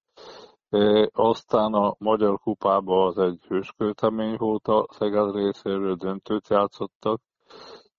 Aztán 1.12 1.72
a 1.72 1.94
Magyar 1.98 2.38
kupába 2.38 3.06
az 3.06 3.18
egy 3.18 3.44
hősköltemény 3.48 4.36
volt 4.36 4.68
a 4.68 4.86
Szeged 4.90 5.34
részéről, 5.34 5.94
döntőt 5.94 6.48
játszottak, 6.48 7.20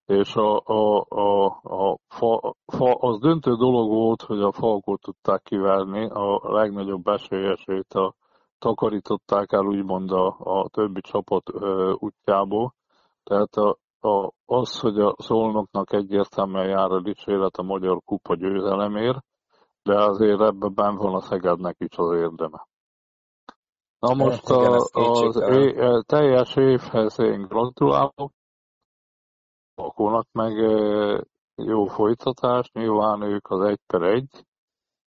és 0.06 0.36
a, 0.36 0.62
a, 0.66 1.06
a, 1.10 1.46
a 1.64 1.98
fa, 2.08 2.56
fa, 2.66 2.94
az 2.94 3.20
döntő 3.20 3.56
dolog 3.56 3.90
volt, 3.90 4.22
hogy 4.22 4.42
a 4.42 4.52
Falkot 4.52 5.02
tudták 5.02 5.42
kiverni, 5.42 6.10
a 6.10 6.40
legnagyobb 6.44 7.08
esélyesét 7.08 7.94
a, 7.94 8.16
takarították 8.60 9.52
el 9.52 9.66
úgymond 9.66 10.12
a, 10.12 10.36
a 10.40 10.70
többi 10.70 11.02
csapat 11.02 11.50
ö, 11.54 11.94
útjából. 12.00 12.74
Tehát 13.24 13.56
a, 13.56 13.78
a, 14.08 14.32
az, 14.46 14.80
hogy 14.80 15.00
a 15.00 15.16
szolnoknak 15.18 15.94
egyértelműen 15.94 16.68
jár 16.68 16.92
a 16.92 17.02
dicséret 17.02 17.56
a 17.58 17.64
Magyar 17.64 18.02
Kupa 18.06 18.36
győzelemért, 18.36 19.26
de 19.84 20.04
azért 20.04 20.42
ebben 20.42 20.74
ben 20.74 20.96
van 20.96 21.14
a 21.14 21.22
Szegednek 21.22 21.76
is 21.80 21.98
az 21.98 22.12
érdeme. 22.16 22.68
Na 24.00 24.14
most 24.14 24.50
a, 24.50 24.90
az 24.92 25.36
é, 25.36 25.76
teljes 26.06 26.56
évhez 26.56 27.20
én 27.20 27.42
gratulálok, 27.42 28.32
Akónak 29.76 30.28
meg 30.32 30.58
jó 31.56 31.86
folytatás, 31.86 32.72
nyilván 32.74 33.22
ők 33.22 33.50
az 33.50 33.62
egy 33.62 33.80
per 33.88 34.02
egy, 34.02 34.46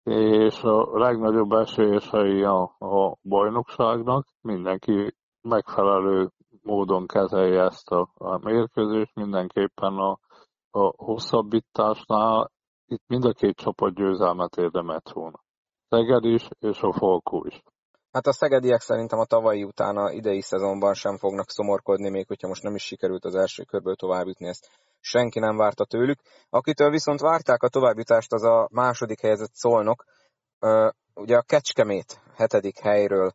és 0.02 0.62
a 0.62 0.98
legnagyobb 0.98 1.52
esélyesei 1.52 2.42
a, 2.42 2.62
a 2.78 3.16
bajnokságnak, 3.22 4.26
mindenki 4.40 5.14
megfelelő 5.40 6.30
módon 6.62 7.06
kezelje 7.06 7.62
ezt 7.62 7.90
a, 7.90 8.10
a 8.14 8.38
mérkőzést, 8.38 9.14
mindenképpen 9.14 9.96
a, 9.96 10.18
a 10.70 10.92
hosszabbításnál 10.96 12.50
itt 12.90 13.04
mind 13.06 13.24
a 13.24 13.32
két 13.32 13.56
csapat 13.56 13.94
győzelmet 13.94 14.56
érdemelt 14.56 15.10
volna. 15.12 15.40
Szeged 15.88 16.24
is, 16.24 16.48
és 16.58 16.80
a 16.80 16.92
Falkó 16.92 17.44
is. 17.46 17.62
Hát 18.12 18.26
a 18.26 18.32
szegediek 18.32 18.80
szerintem 18.80 19.18
a 19.18 19.24
tavalyi 19.24 19.64
után 19.64 19.96
a 19.96 20.10
idei 20.10 20.40
szezonban 20.40 20.94
sem 20.94 21.16
fognak 21.16 21.50
szomorkodni, 21.50 22.10
még 22.10 22.26
hogyha 22.26 22.48
most 22.48 22.62
nem 22.62 22.74
is 22.74 22.82
sikerült 22.82 23.24
az 23.24 23.34
első 23.34 23.62
körből 23.62 23.94
továbbjutni, 23.94 24.46
ezt 24.46 24.68
senki 25.00 25.38
nem 25.38 25.56
várta 25.56 25.84
tőlük. 25.84 26.18
Akitől 26.48 26.90
viszont 26.90 27.20
várták 27.20 27.62
a 27.62 27.68
továbbjutást, 27.68 28.32
az 28.32 28.42
a 28.42 28.68
második 28.72 29.20
helyezett 29.20 29.54
szolnok, 29.54 30.04
ugye 31.14 31.36
a 31.36 31.42
Kecskemét 31.42 32.20
hetedik 32.34 32.78
helyről 32.78 33.32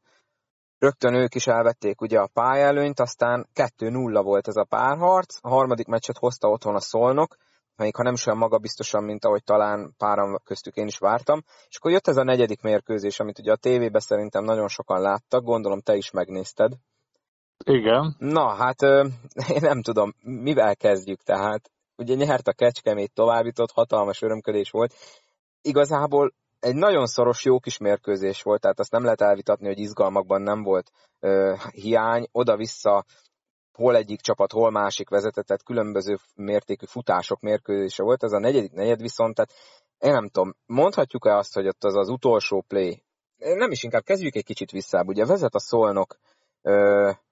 rögtön 0.78 1.14
ők 1.14 1.36
is 1.36 1.48
elvették 1.48 2.02
ugye 2.02 2.20
a 2.20 2.30
pályelőnyt, 2.34 3.00
aztán 3.00 3.48
2-0 3.54 4.22
volt 4.24 4.48
ez 4.48 4.56
a 4.56 4.66
párharc, 4.70 5.38
a 5.42 5.50
harmadik 5.50 5.88
meccset 5.88 6.18
hozta 6.18 6.48
otthon 6.48 6.76
a 6.76 6.80
Szolnok, 6.80 7.36
még 7.78 7.96
ha 7.96 8.04
nem 8.04 8.14
is 8.14 8.26
olyan 8.26 8.40
magabiztosan, 8.40 9.04
mint 9.04 9.26
ahogy 9.26 9.44
talán 9.44 9.94
páran 9.98 10.42
köztük 10.44 10.76
én 10.76 10.88
is 10.88 10.98
vártam. 10.98 11.44
És 11.68 11.78
akkor 11.78 11.92
jött 11.92 12.08
ez 12.08 12.18
a 12.18 12.24
negyedik 12.24 12.62
mérkőzés, 12.62 13.20
amit 13.20 13.40
ugye 13.40 13.52
a 13.52 13.56
tévében 13.56 14.02
szerintem 14.02 14.44
nagyon 14.44 14.68
sokan 14.68 15.02
láttak, 15.02 15.44
gondolom 15.44 15.82
te 15.82 15.96
is 15.96 16.12
megnézted. 16.12 16.72
Igen. 17.64 18.16
Na, 18.18 18.56
hát 18.56 18.82
én 19.56 19.62
nem 19.62 19.82
tudom, 19.82 20.14
mivel 20.22 20.76
kezdjük, 20.76 21.22
tehát 21.24 21.72
ugye 21.96 22.16
nyert 22.16 22.48
a 22.48 22.54
Kecskemét, 22.54 23.14
továbbított, 23.14 23.72
hatalmas 23.72 24.22
örömködés 24.22 24.72
volt. 24.72 24.94
Igazából 25.62 26.34
egy 26.60 26.76
nagyon 26.76 27.06
szoros, 27.06 27.46
jó 27.46 27.60
kis 27.60 27.78
mérkőzés 27.78 28.42
volt, 28.42 28.62
tehát 28.62 28.80
azt 28.80 28.92
nem 28.92 29.04
lehet 29.04 29.22
elvitatni, 29.22 29.68
hogy 29.68 29.80
izgalmakban 29.80 30.42
nem 30.42 30.64
volt 30.64 30.92
ö, 31.20 31.56
hiány. 31.72 32.28
Oda-vissza 32.32 33.06
hol 33.76 33.96
egyik 33.96 34.22
csapat, 34.22 34.52
hol 34.52 34.72
másik 34.72 35.10
vezetett, 35.10 35.46
tehát 35.46 35.64
különböző 35.64 36.18
mértékű 36.36 36.86
futások 36.86 37.40
mérkőzése 37.40 38.04
volt. 38.04 38.24
Ez 38.24 38.32
a 38.32 38.40
negyedik 38.40 38.72
negyed 38.72 39.02
viszont, 39.02 39.36
tehát 39.36 39.52
én 40.00 40.12
nem 40.12 40.30
tudom, 40.30 40.56
mondhatjuk-e 40.66 41.36
azt, 41.36 41.54
hogy 41.54 41.68
ott 41.68 41.84
az 41.84 41.96
az 41.96 42.10
utolsó 42.10 42.64
play, 42.68 43.04
nem 43.38 43.72
is 43.72 43.84
inkább 43.84 44.04
kezdjük 44.04 44.36
egy 44.36 44.44
kicsit 44.44 44.72
vissza, 44.72 45.04
ugye 45.06 45.26
vezet 45.26 45.56
a 45.56 45.60
szolnok, 45.60 46.18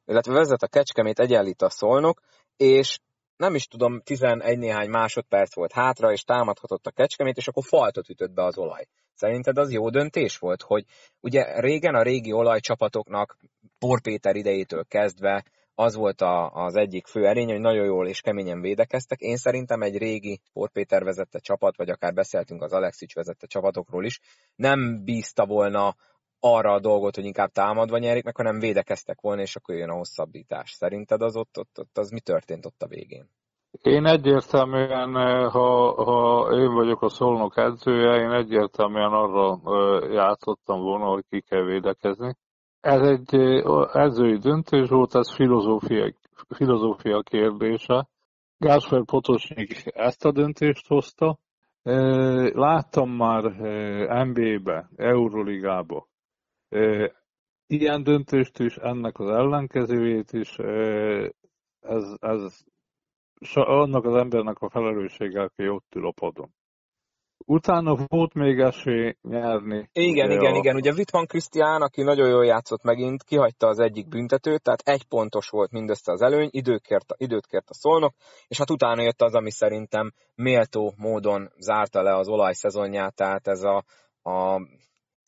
illetve 0.06 0.34
vezet 0.34 0.64
a 0.64 0.68
kecskemét, 0.68 1.20
egyenlít 1.20 1.62
a 1.62 1.70
szolnok, 1.70 2.22
és 2.58 3.00
nem 3.36 3.56
is 3.56 3.68
tudom, 3.68 4.02
11 4.02 4.58
néhány 4.58 4.90
másodperc 4.90 5.56
volt 5.56 5.72
hátra, 5.72 6.12
és 6.12 6.24
támadhatott 6.24 6.86
a 6.86 6.92
kecskemét, 6.92 7.38
és 7.38 7.48
akkor 7.48 7.64
faltot 7.64 8.10
ütött 8.10 8.32
be 8.32 8.44
az 8.44 8.58
olaj. 8.58 8.86
Szerinted 9.14 9.58
az 9.58 9.72
jó 9.72 9.90
döntés 9.90 10.38
volt, 10.38 10.62
hogy 10.62 10.86
ugye 11.20 11.60
régen 11.60 11.96
a 11.96 12.02
régi 12.02 12.32
olajcsapatoknak 12.32 13.38
Por 13.80 14.02
Péter 14.02 14.36
idejétől 14.36 14.86
kezdve 14.86 15.46
az 15.76 15.96
volt 15.96 16.22
a, 16.22 16.50
az 16.52 16.76
egyik 16.76 17.08
fő 17.08 17.26
erény, 17.26 17.50
hogy 17.50 17.60
nagyon 17.60 17.86
jól 17.86 18.08
és 18.08 18.22
keményen 18.22 18.62
védekeztek. 18.62 19.20
Én 19.20 19.36
szerintem 19.36 19.82
egy 19.82 19.98
régi 19.98 20.42
Péter 20.74 21.04
vezette 21.04 21.40
csapat, 21.40 21.78
vagy 21.78 21.90
akár 21.90 22.14
beszéltünk 22.14 22.62
az 22.62 22.74
Alexics 22.74 23.16
vezette 23.16 23.48
csapatokról 23.48 24.06
is, 24.06 24.20
nem 24.56 25.04
bízta 25.04 25.46
volna 25.46 25.96
arra 26.40 26.72
a 26.72 26.80
dolgot, 26.80 27.16
hogy 27.16 27.26
inkább 27.26 27.50
támadva 27.50 27.98
nyerik 27.98 28.24
meg, 28.24 28.36
hanem 28.36 28.60
védekeztek 28.60 29.22
volna, 29.22 29.42
és 29.42 29.56
akkor 29.56 29.76
jön 29.76 29.90
a 29.90 29.96
hosszabbítás. 29.96 30.72
Szerinted 30.72 31.22
az 31.22 31.36
ott, 31.36 31.58
ott, 31.58 31.80
ott 31.80 31.98
az 31.98 32.10
mi 32.10 32.20
történt 32.20 32.66
ott 32.66 32.82
a 32.82 32.88
végén? 32.88 33.30
Én 33.82 34.06
egyértelműen, 34.06 35.14
ha, 35.50 36.04
ha 36.04 36.50
én 36.52 36.74
vagyok 36.74 37.02
a 37.02 37.10
szolnok 37.10 37.58
edzője, 37.58 38.22
én 38.22 38.32
egyértelműen 38.32 39.12
arra 39.12 39.60
játszottam 40.14 40.82
volna, 40.82 41.06
hogy 41.06 41.24
ki 41.30 41.42
kell 41.42 41.64
védekezni. 41.64 42.36
Ez 42.84 43.02
egy 43.02 43.36
edzői 43.94 44.38
döntés 44.38 44.90
volt, 44.90 45.16
ez 45.16 45.34
filozófia, 45.36 46.14
filozófia 46.50 47.22
kérdése. 47.22 48.08
Gásper 48.58 49.04
Potosnyik 49.06 49.84
ezt 49.86 50.26
a 50.26 50.32
döntést 50.32 50.88
hozta, 50.88 51.40
Láttam 52.54 53.10
már 53.10 53.44
NBA-be, 54.26 54.90
Euroligába. 54.96 56.08
Ilyen 57.68 58.04
döntést 58.04 58.60
is, 58.60 58.76
ennek 58.76 59.20
az 59.20 59.28
ellenkezőjét 59.28 60.32
is, 60.32 60.58
ez, 61.80 62.16
ez 62.20 62.64
annak 63.54 64.06
az 64.06 64.16
embernek 64.16 64.60
a 64.60 64.70
felelőssége, 64.70 65.42
aki 65.42 65.70
ott 65.70 65.96
ül 65.96 66.08
a 66.08 66.12
padon. 66.12 66.54
Utána 67.46 67.96
volt 68.08 68.34
még 68.34 68.60
esély 68.60 69.16
nyerni. 69.22 69.90
Igen, 69.94 70.32
igen, 70.32 70.54
a... 70.54 70.58
igen. 70.58 70.76
Ugye 70.76 70.92
Wittmann 70.92 71.26
Krisztián, 71.26 71.82
aki 71.82 72.02
nagyon 72.02 72.30
jól 72.30 72.46
játszott 72.46 72.84
megint, 72.84 73.24
kihagyta 73.24 73.68
az 73.68 73.80
egyik 73.80 74.08
büntetőt, 74.08 74.62
tehát 74.62 74.82
egy 74.86 75.04
pontos 75.08 75.50
volt 75.50 75.72
mindössze 75.72 76.12
az 76.12 76.22
előny, 76.22 76.50
időt 76.52 76.82
kért, 76.82 77.14
időt 77.18 77.46
kért 77.46 77.70
a 77.70 77.74
szolnok, 77.74 78.14
és 78.48 78.58
hát 78.58 78.70
utána 78.70 79.02
jött 79.02 79.22
az, 79.22 79.34
ami 79.34 79.52
szerintem 79.52 80.14
méltó 80.36 80.94
módon 80.98 81.52
zárta 81.58 82.02
le 82.02 82.16
az 82.16 82.28
olajszezonját, 82.28 83.16
tehát 83.16 83.48
ez 83.48 83.62
a, 83.64 83.84
a 84.22 84.62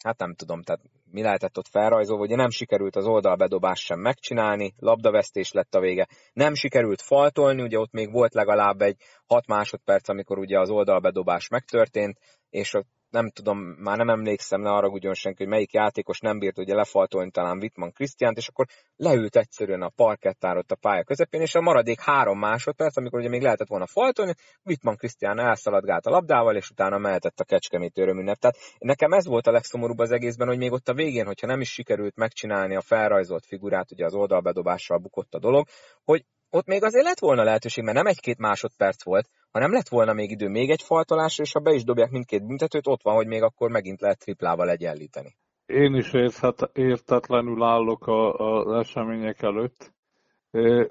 hát 0.04 0.18
nem 0.18 0.36
tudom, 0.36 0.62
tehát 0.62 0.82
mi 1.16 1.22
lehetett 1.22 1.58
ott 1.58 1.68
felrajzolva, 1.68 2.24
ugye 2.24 2.36
nem 2.36 2.50
sikerült 2.50 2.96
az 2.96 3.06
oldalbedobást 3.06 3.84
sem 3.84 4.00
megcsinálni, 4.00 4.74
labdavesztés 4.78 5.52
lett 5.52 5.76
a 5.76 5.80
vége, 5.80 6.08
nem 6.34 6.54
sikerült 6.54 7.02
faltolni, 7.02 7.62
ugye 7.62 7.80
ott 7.80 7.92
még 7.92 8.12
volt 8.12 8.34
legalább 8.34 8.82
egy 8.82 8.98
6 9.26 9.48
másodperc, 9.48 10.10
amikor 10.10 10.38
ugye 10.38 10.60
az 10.60 10.70
oldalbedobás 10.70 11.48
megtörtént, 11.48 12.18
és 12.50 12.74
ott 12.74 12.88
nem 13.10 13.30
tudom, 13.30 13.58
már 13.60 13.98
nem 13.98 14.10
emlékszem, 14.10 14.62
ne 14.62 14.70
arra 14.70 14.88
ugyan 14.88 15.14
senki, 15.14 15.44
hogy 15.44 15.52
melyik 15.52 15.74
játékos 15.74 16.20
nem 16.20 16.40
bírt 16.40 16.58
ugye 16.58 16.74
lefaltolni 16.76 17.32
talán 17.32 17.58
Wittmann 17.58 17.92
Krisztiánt, 17.92 18.38
és 18.38 18.48
akkor 18.48 18.66
leült 18.96 19.36
egyszerűen 19.36 19.82
a 19.82 19.92
parkettár 19.96 20.58
ott 20.58 20.72
a 20.72 20.76
pálya 20.76 21.04
közepén, 21.04 21.42
és 21.42 21.56
a 21.56 21.62
maradék 21.62 22.00
három 22.00 22.40
másodperc, 22.40 22.98
amikor 22.98 23.20
ugye 23.20 23.30
még 23.30 23.42
lehetett 23.42 23.68
volna 23.68 23.86
faltolni, 23.88 24.34
Wittmann 24.64 24.96
Krisztián 24.96 25.40
elszaladgált 25.40 26.06
a 26.06 26.10
labdával, 26.10 26.56
és 26.56 26.70
utána 26.70 26.98
mehetett 26.98 27.40
a 27.40 27.44
kecskemét 27.44 27.98
örömünnep. 27.98 28.38
Tehát 28.38 28.58
nekem 28.78 29.12
ez 29.12 29.26
volt 29.26 29.48
a 29.48 29.52
legszomorúbb 29.52 30.00
az 30.00 30.12
egészben, 30.12 30.48
hogy 30.48 30.58
még 30.58 30.72
ott 30.72 30.90
a 30.90 30.94
végén, 30.94 31.26
hogyha 31.26 31.48
nem 31.48 31.62
is 31.62 31.72
sikerült 31.72 32.16
megcsinálni 32.16 32.76
a 32.76 32.82
felrajzolt 32.82 33.46
figurát, 33.46 33.92
ugye 33.92 34.06
az 34.06 34.14
oldalbedobással 34.14 34.98
bukott 34.98 35.34
a 35.34 35.40
dolog, 35.40 35.68
hogy 36.04 36.26
ott 36.50 36.66
még 36.66 36.84
azért 36.84 37.06
lett 37.06 37.20
volna 37.20 37.44
lehetőség, 37.44 37.84
mert 37.84 37.98
nem 37.98 38.06
egy-két 38.06 38.38
másodperc 38.38 39.04
volt, 39.04 39.30
hanem 39.52 39.72
lett 39.72 39.88
volna 39.88 40.14
még 40.14 40.32
idő 40.32 40.48
még 40.48 40.70
egy 40.70 40.82
faltolásra, 40.82 41.44
és 41.44 41.52
ha 41.52 41.60
be 41.60 41.74
is 41.74 41.84
dobják 41.84 42.10
mindkét 42.10 42.46
büntetőt, 42.46 42.88
ott 42.88 43.04
van, 43.04 43.16
hogy 43.16 43.28
még 43.28 43.42
akkor 43.42 43.70
megint 43.70 44.02
lehet 44.02 44.20
triplával 44.20 44.70
egyenlíteni. 44.70 45.36
Én 45.66 45.96
is 45.96 46.14
érthet, 46.14 46.70
értetlenül 46.74 47.64
állok 47.64 48.08
a, 48.08 48.34
az 48.34 48.80
események 48.80 49.42
előtt. 49.42 49.94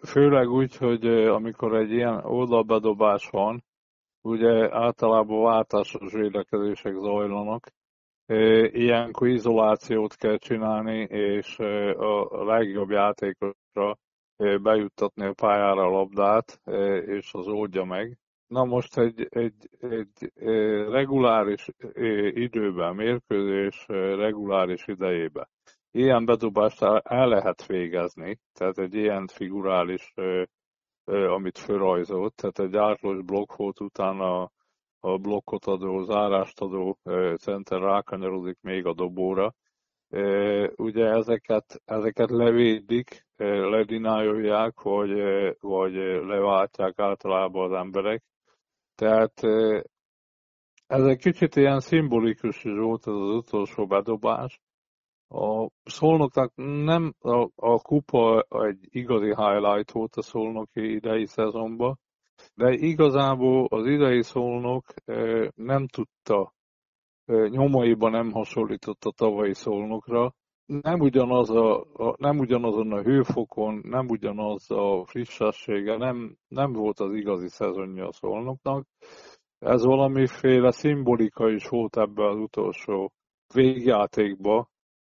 Főleg 0.07 0.49
úgy, 0.49 0.77
hogy 0.77 1.07
amikor 1.07 1.77
egy 1.77 1.91
ilyen 1.91 2.25
oldalbedobás 2.25 3.29
van, 3.31 3.65
ugye 4.21 4.75
általában 4.75 5.43
váltásos 5.43 6.13
védekezések 6.13 6.95
zajlanak, 6.95 7.73
ilyenkor 8.73 9.29
izolációt 9.29 10.17
kell 10.17 10.37
csinálni, 10.37 11.01
és 11.11 11.59
a 11.97 12.45
legjobb 12.45 12.91
játékosra 12.91 13.99
bejuttatni 14.37 15.25
a 15.25 15.33
pályára 15.33 15.83
a 15.83 15.91
labdát, 15.91 16.61
és 17.07 17.33
az 17.33 17.47
oldja 17.47 17.85
meg. 17.85 18.19
Na 18.47 18.65
most 18.65 18.99
egy, 18.99 19.27
egy, 19.31 19.69
egy 19.81 20.33
reguláris 20.91 21.69
időben, 22.35 22.95
mérkőzés 22.95 23.85
reguláris 24.17 24.87
idejében 24.87 25.49
ilyen 25.95 26.25
bedobást 26.25 26.83
el 27.03 27.29
lehet 27.29 27.67
végezni, 27.67 28.41
tehát 28.53 28.79
egy 28.79 28.95
ilyen 28.95 29.27
figurális, 29.27 30.15
amit 31.05 31.59
fölrajzolt, 31.59 32.35
tehát 32.35 32.59
egy 32.59 32.77
átlos 32.77 33.23
blokk 33.23 33.57
volt, 33.57 33.81
utána 33.81 34.51
a 35.01 35.19
blokkot 35.19 35.65
adó, 35.65 36.03
zárást 36.03 36.61
adó 36.61 36.99
center 37.37 37.81
rákanyarodik 37.81 38.59
még 38.61 38.87
a 38.87 38.95
dobóra. 38.95 39.55
Ugye 40.77 41.05
ezeket, 41.05 41.83
ezeket 41.85 42.31
levédik, 42.31 43.27
ledinálják, 43.37 44.81
vagy, 44.81 45.11
vagy 45.61 45.93
leváltják 46.27 46.99
általában 46.99 47.73
az 47.73 47.79
emberek, 47.79 48.23
tehát 48.95 49.33
ez 50.87 51.05
egy 51.05 51.19
kicsit 51.19 51.57
ilyen 51.57 51.81
szimbolikus 51.81 52.65
is 52.65 52.73
volt 52.73 53.07
ez 53.07 53.15
az 53.15 53.29
utolsó 53.29 53.87
bedobás. 53.87 54.61
A 55.29 55.69
szolnoknak 55.85 56.53
nem 56.85 57.15
a, 57.19 57.49
a 57.57 57.81
kupa 57.81 58.47
egy 58.49 58.79
igazi 58.83 59.35
highlight 59.35 59.91
volt 59.91 60.17
a 60.17 60.23
szolnoki 60.23 60.93
idei 60.93 61.27
szezonban, 61.27 61.99
de 62.55 62.73
igazából 62.73 63.67
az 63.71 63.87
idei 63.87 64.23
szolnok 64.23 64.85
nem 65.55 65.87
tudta, 65.87 66.55
nyomaiban 67.27 68.11
nem 68.11 68.31
hasonlított 68.33 69.05
a 69.05 69.11
tavalyi 69.11 69.55
szolnokra, 69.55 70.35
nem, 70.67 71.01
ugyanaz 71.01 71.51
a, 71.51 71.81
a, 71.81 72.15
nem 72.19 72.39
ugyanazon 72.39 72.93
a 72.93 73.03
hőfokon, 73.03 73.81
nem 73.83 74.07
ugyanaz 74.09 74.71
a 74.71 75.05
frissessége, 75.07 75.97
nem, 75.97 76.37
nem 76.49 76.73
volt 76.73 77.01
az 77.01 77.15
igazi 77.15 77.49
szezonja 77.49 78.07
a 78.07 78.13
szolnoknak. 78.13 78.87
Ez 79.59 79.85
valamiféle 79.85 80.71
szimbolika 80.71 81.51
is 81.51 81.69
volt 81.69 81.97
ebbe 81.97 82.29
az 82.29 82.37
utolsó 82.37 83.13
végjátékba. 83.55 84.69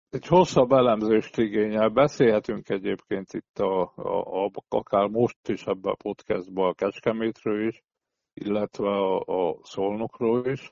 Egy 0.10 0.28
hosszabb 0.28 0.71
elemzést 0.71 1.38
igényel. 1.38 1.89
Beszélhetünk 1.89 2.69
egyébként 2.69 3.34
itt 3.34 3.60
a, 3.60 3.93
a, 3.95 4.43
a, 4.43 4.52
akár 4.69 5.08
most 5.08 5.47
is 5.47 5.63
ebbe 5.65 5.89
a 5.89 5.95
podcastban 6.04 6.69
a 6.69 6.74
Kecskemétről 6.74 7.67
is, 7.67 7.82
illetve 8.34 8.89
a, 8.89 9.19
a 9.19 9.58
Szolnokról 9.62 10.45
is 10.45 10.71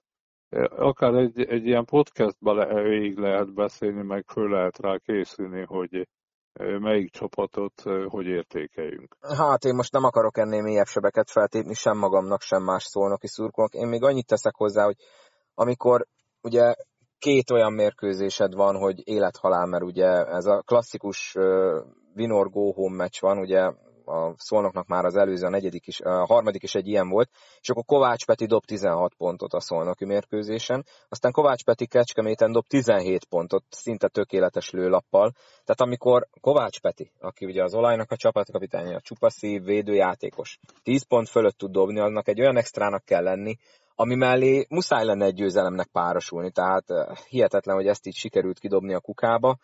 akár 0.69 1.13
egy, 1.13 1.41
egy 1.41 1.65
ilyen 1.65 1.85
podcastban 1.85 2.55
le, 2.55 2.81
végig 2.81 3.17
lehet 3.17 3.53
beszélni, 3.53 4.03
meg 4.03 4.25
föl 4.27 4.49
lehet 4.49 4.77
rá 4.77 4.97
készülni, 4.97 5.65
hogy 5.65 6.07
melyik 6.59 7.11
csapatot 7.11 7.81
hogy 8.07 8.25
értékeljünk. 8.25 9.17
Hát 9.37 9.63
én 9.63 9.75
most 9.75 9.91
nem 9.91 10.03
akarok 10.03 10.37
ennél 10.37 10.61
mélyebb 10.61 10.85
sebeket 10.85 11.29
feltépni 11.29 11.73
sem 11.73 11.97
magamnak, 11.97 12.41
sem 12.41 12.63
más 12.63 12.83
szólnoki 12.83 13.27
szurkolók. 13.27 13.73
Én 13.73 13.87
még 13.87 14.03
annyit 14.03 14.27
teszek 14.27 14.55
hozzá, 14.55 14.83
hogy 14.83 14.95
amikor 15.53 16.05
ugye 16.41 16.73
két 17.19 17.51
olyan 17.51 17.73
mérkőzésed 17.73 18.53
van, 18.53 18.75
hogy 18.75 19.07
élethalál, 19.07 19.65
mert 19.65 19.83
ugye 19.83 20.25
ez 20.25 20.45
a 20.45 20.61
klasszikus 20.65 21.35
Winor 22.15 22.49
Go 22.49 22.71
Home 22.71 22.95
meccs 22.95 23.19
van, 23.19 23.37
ugye 23.37 23.71
a 24.09 24.33
Szolnoknak 24.37 24.87
már 24.87 25.05
az 25.05 25.15
előző, 25.15 25.45
a, 25.45 25.49
negyedik 25.49 25.87
is, 25.87 26.01
a 26.01 26.25
harmadik 26.25 26.63
is 26.63 26.75
egy 26.75 26.87
ilyen 26.87 27.09
volt, 27.09 27.29
és 27.59 27.69
akkor 27.69 27.83
Kovács 27.85 28.25
Peti 28.25 28.45
dob 28.45 28.65
16 28.65 29.13
pontot 29.13 29.53
a 29.53 29.59
Szolnoki 29.59 30.05
mérkőzésen, 30.05 30.85
aztán 31.09 31.31
Kovács 31.31 31.63
Peti 31.63 31.87
Kecskeméten 31.87 32.51
dob 32.51 32.65
17 32.67 33.25
pontot, 33.25 33.63
szinte 33.69 34.07
tökéletes 34.07 34.69
lőlappal, 34.69 35.31
tehát 35.63 35.81
amikor 35.81 36.27
Kovács 36.41 36.79
Peti, 36.79 37.11
aki 37.19 37.45
ugye 37.45 37.63
az 37.63 37.73
olajnak 37.73 38.11
a 38.11 38.15
csapatkapitánya, 38.15 39.01
csupa 39.01 39.29
szív, 39.29 39.63
védőjátékos, 39.63 40.59
10 40.83 41.07
pont 41.07 41.29
fölött 41.29 41.57
tud 41.57 41.71
dobni, 41.71 41.99
annak 41.99 42.27
egy 42.27 42.39
olyan 42.39 42.57
extrának 42.57 43.05
kell 43.05 43.23
lenni, 43.23 43.55
ami 43.95 44.15
mellé 44.15 44.65
muszáj 44.69 45.05
lenne 45.05 45.25
egy 45.25 45.33
győzelemnek 45.33 45.87
párosulni, 45.91 46.51
tehát 46.51 46.85
hihetetlen, 47.29 47.75
hogy 47.75 47.87
ezt 47.87 48.07
így 48.07 48.15
sikerült 48.15 48.59
kidobni 48.59 48.93
a 48.93 48.99
kukába, 48.99 49.57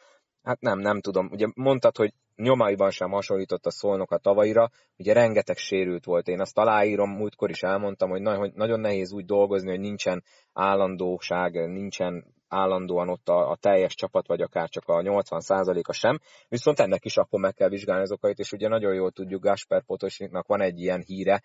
Hát 0.45 0.61
nem, 0.61 0.79
nem 0.79 1.01
tudom. 1.01 1.29
Ugye 1.31 1.47
mondtad, 1.55 1.97
hogy 1.97 2.13
nyomaiban 2.35 2.91
sem 2.91 3.11
hasonlított 3.11 3.65
a 3.65 3.71
szolnok 3.71 4.11
a 4.11 4.17
tavaira, 4.17 4.69
ugye 4.97 5.13
rengeteg 5.13 5.57
sérült 5.57 6.05
volt. 6.05 6.27
Én 6.27 6.41
azt 6.41 6.57
aláírom, 6.57 7.09
múltkor 7.09 7.49
is 7.49 7.63
elmondtam, 7.63 8.09
hogy 8.09 8.21
nagyon 8.53 8.79
nehéz 8.79 9.13
úgy 9.13 9.25
dolgozni, 9.25 9.69
hogy 9.69 9.79
nincsen 9.79 10.23
állandóság, 10.53 11.53
nincsen 11.53 12.33
állandóan 12.47 13.09
ott 13.09 13.29
a, 13.29 13.49
a 13.49 13.55
teljes 13.55 13.95
csapat, 13.95 14.27
vagy 14.27 14.41
akár 14.41 14.69
csak 14.69 14.83
a 14.87 15.01
80%-a 15.01 15.93
sem, 15.93 16.19
viszont 16.47 16.79
ennek 16.79 17.05
is 17.05 17.17
akkor 17.17 17.39
meg 17.39 17.53
kell 17.53 17.69
vizsgálni 17.69 18.01
az 18.01 18.11
okait, 18.11 18.39
és 18.39 18.51
ugye 18.51 18.67
nagyon 18.67 18.93
jól 18.93 19.11
tudjuk, 19.11 19.43
Gasper 19.43 19.83
Potosniknak 19.83 20.47
van 20.47 20.61
egy 20.61 20.79
ilyen 20.79 21.01
híre, 21.01 21.41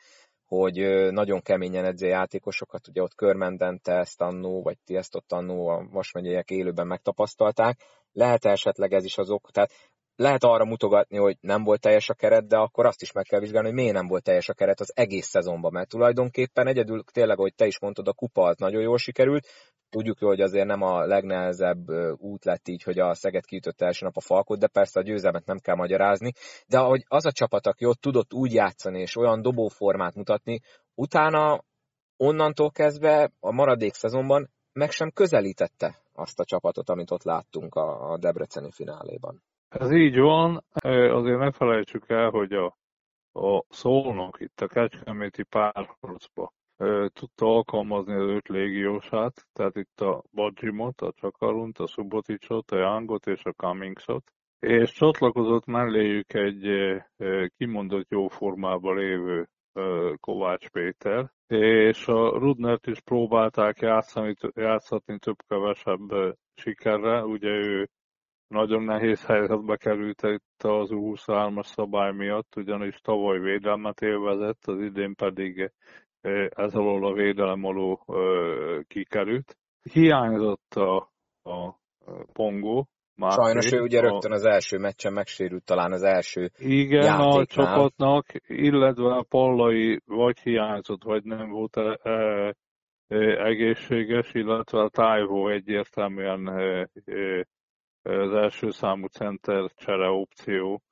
hogy 0.46 0.74
nagyon 1.10 1.40
keményen 1.40 1.84
edzi 1.84 2.06
játékosokat, 2.06 2.88
ugye 2.88 3.02
ott 3.02 3.14
Körmenden 3.14 3.80
te 3.82 3.92
ezt 3.92 4.20
annó, 4.20 4.62
vagy 4.62 4.78
ti 4.84 4.96
ezt 4.96 5.14
ott 5.14 5.32
annó 5.32 5.68
a 5.68 5.88
Vasmegyeiek 5.90 6.50
élőben 6.50 6.86
megtapasztalták. 6.86 7.78
Lehet 8.12 8.44
esetleg 8.44 8.92
ez 8.92 9.04
is 9.04 9.18
az 9.18 9.30
ok, 9.30 9.50
tehát 9.50 9.72
lehet 10.20 10.44
arra 10.44 10.64
mutogatni, 10.64 11.16
hogy 11.16 11.36
nem 11.40 11.64
volt 11.64 11.80
teljes 11.80 12.08
a 12.08 12.14
keret, 12.14 12.46
de 12.46 12.56
akkor 12.56 12.86
azt 12.86 13.02
is 13.02 13.12
meg 13.12 13.24
kell 13.24 13.40
vizsgálni, 13.40 13.68
hogy 13.68 13.76
miért 13.76 13.94
nem 13.94 14.06
volt 14.06 14.22
teljes 14.22 14.48
a 14.48 14.54
keret 14.54 14.80
az 14.80 14.92
egész 14.94 15.26
szezonban, 15.26 15.72
mert 15.72 15.88
tulajdonképpen 15.88 16.66
egyedül 16.66 17.02
tényleg, 17.12 17.36
hogy 17.36 17.54
te 17.54 17.66
is 17.66 17.80
mondtad, 17.80 18.08
a 18.08 18.12
kupa 18.12 18.42
az 18.42 18.56
nagyon 18.56 18.82
jól 18.82 18.98
sikerült, 18.98 19.46
tudjuk 19.88 20.20
jó, 20.20 20.28
hogy 20.28 20.40
azért 20.40 20.66
nem 20.66 20.82
a 20.82 21.06
legnehezebb 21.06 21.88
út 22.16 22.44
lett 22.44 22.68
így, 22.68 22.82
hogy 22.82 22.98
a 22.98 23.14
Szeged 23.14 23.44
kiütött 23.44 23.80
első 23.80 24.04
nap 24.04 24.16
a 24.16 24.20
Falkot, 24.20 24.58
de 24.58 24.66
persze 24.66 25.00
a 25.00 25.02
győzelmet 25.02 25.46
nem 25.46 25.58
kell 25.58 25.74
magyarázni, 25.74 26.32
de 26.66 26.78
hogy 26.78 27.04
az 27.08 27.26
a 27.26 27.32
csapat, 27.32 27.66
aki 27.66 27.84
ott 27.84 28.00
tudott 28.00 28.34
úgy 28.34 28.52
játszani 28.52 29.00
és 29.00 29.16
olyan 29.16 29.42
dobóformát 29.42 30.14
mutatni, 30.14 30.60
utána 30.94 31.64
onnantól 32.16 32.70
kezdve 32.70 33.32
a 33.40 33.52
maradék 33.52 33.94
szezonban 33.94 34.50
meg 34.72 34.90
sem 34.90 35.10
közelítette 35.10 36.02
azt 36.12 36.40
a 36.40 36.44
csapatot, 36.44 36.88
amit 36.88 37.10
ott 37.10 37.22
láttunk 37.22 37.74
a, 37.74 38.16
Debreceni 38.18 38.70
fináléban. 38.70 39.42
Ez 39.70 39.92
így 39.92 40.18
van, 40.18 40.64
azért 41.10 41.38
ne 41.38 41.50
felejtsük 41.52 42.08
el, 42.08 42.30
hogy 42.30 42.52
a, 42.52 42.76
a 43.32 43.64
szólnok 43.68 44.40
itt 44.40 44.60
a 44.60 44.66
Kecskeméti 44.66 45.42
párharcba 45.42 46.52
tudta 47.12 47.46
alkalmazni 47.46 48.14
az 48.14 48.28
öt 48.28 48.48
légiósát, 48.48 49.46
tehát 49.52 49.76
itt 49.76 50.00
a 50.00 50.22
Badzsimot, 50.32 51.00
a 51.00 51.12
Csakarunt, 51.12 51.78
a 51.78 51.86
Suboticsot, 51.86 52.70
a 52.70 52.76
Yangot 52.76 53.26
és 53.26 53.44
a 53.44 53.52
Cummingsot, 53.52 54.32
és 54.58 54.92
csatlakozott 54.92 55.66
melléjük 55.66 56.32
egy 56.34 56.68
kimondott 57.56 58.10
jó 58.10 58.28
formában 58.28 58.96
lévő 58.96 59.48
Kovács 60.20 60.68
Péter, 60.68 61.30
és 61.46 62.06
a 62.06 62.38
Rudnert 62.38 62.86
is 62.86 63.00
próbálták 63.00 63.80
játszani, 63.80 64.34
játszatni 64.54 65.18
több-kevesebb 65.18 66.36
sikerre, 66.54 67.24
ugye 67.24 67.48
ő 67.48 67.88
nagyon 68.50 68.82
nehéz 68.82 69.24
helyzetbe 69.26 69.76
került 69.76 70.22
itt 70.22 70.62
az 70.62 70.88
U23-as 70.92 71.66
szabály 71.66 72.12
miatt, 72.12 72.56
ugyanis 72.56 73.00
tavaly 73.00 73.38
védelmet 73.38 74.00
élvezett, 74.00 74.66
az 74.66 74.80
idén 74.80 75.14
pedig 75.14 75.72
ez 76.48 76.74
alól 76.74 77.06
a 77.06 77.12
védelem 77.12 77.64
alól 77.64 78.04
kikerült. 78.86 79.56
Hiányzott 79.82 80.74
a, 80.74 80.96
a 81.42 81.78
Pongó, 82.32 82.88
Máté, 83.20 83.42
Sajnos 83.42 83.72
ő 83.72 83.80
ugye 83.80 84.00
rögtön 84.00 84.32
az 84.32 84.44
első 84.44 84.78
meccsen 84.78 85.12
megsérült 85.12 85.64
talán 85.64 85.92
az 85.92 86.02
első 86.02 86.50
Igen, 86.58 87.02
játéknál. 87.04 87.38
a 87.38 87.46
csapatnak, 87.46 88.26
illetve 88.46 89.14
a 89.14 89.24
Pallai 89.28 90.00
vagy 90.06 90.40
hiányzott, 90.40 91.02
vagy 91.02 91.24
nem 91.24 91.50
volt 91.50 91.76
e, 91.76 91.98
e, 92.02 93.44
egészséges, 93.44 94.34
illetve 94.34 94.80
a 94.80 94.88
Tájvó 94.88 95.48
egyértelműen 95.48 96.48
e, 96.48 96.88
e, 97.04 97.46
az 98.02 98.32
első 98.32 98.70
számú 98.70 99.06
center 99.06 99.70
csere 99.74 100.08
opció 100.08 100.82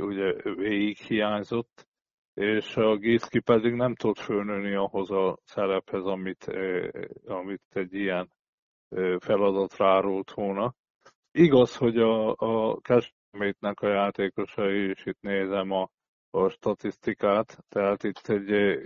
ugye 0.00 0.32
végig 0.42 0.96
hiányzott, 0.96 1.88
és 2.34 2.76
a 2.76 2.96
Giszki 2.96 3.40
pedig 3.40 3.74
nem 3.74 3.94
tudott 3.94 4.18
fölnőni 4.18 4.74
ahhoz 4.74 5.10
a 5.10 5.38
szerephez, 5.44 6.04
amit, 6.04 6.44
amit 7.24 7.62
egy 7.68 7.94
ilyen 7.94 8.32
feladat 9.18 9.76
rárólt 9.76 10.30
volna 10.30 10.74
Igaz, 11.32 11.76
hogy 11.76 11.98
a, 11.98 12.34
a 12.36 12.80
Kecskemétnek 12.80 13.80
a 13.80 13.88
játékosai, 13.88 14.88
és 14.88 15.06
itt 15.06 15.20
nézem 15.20 15.70
a, 15.70 15.90
a 16.30 16.48
statisztikát, 16.48 17.64
tehát 17.68 18.02
itt 18.02 18.28
egy 18.28 18.80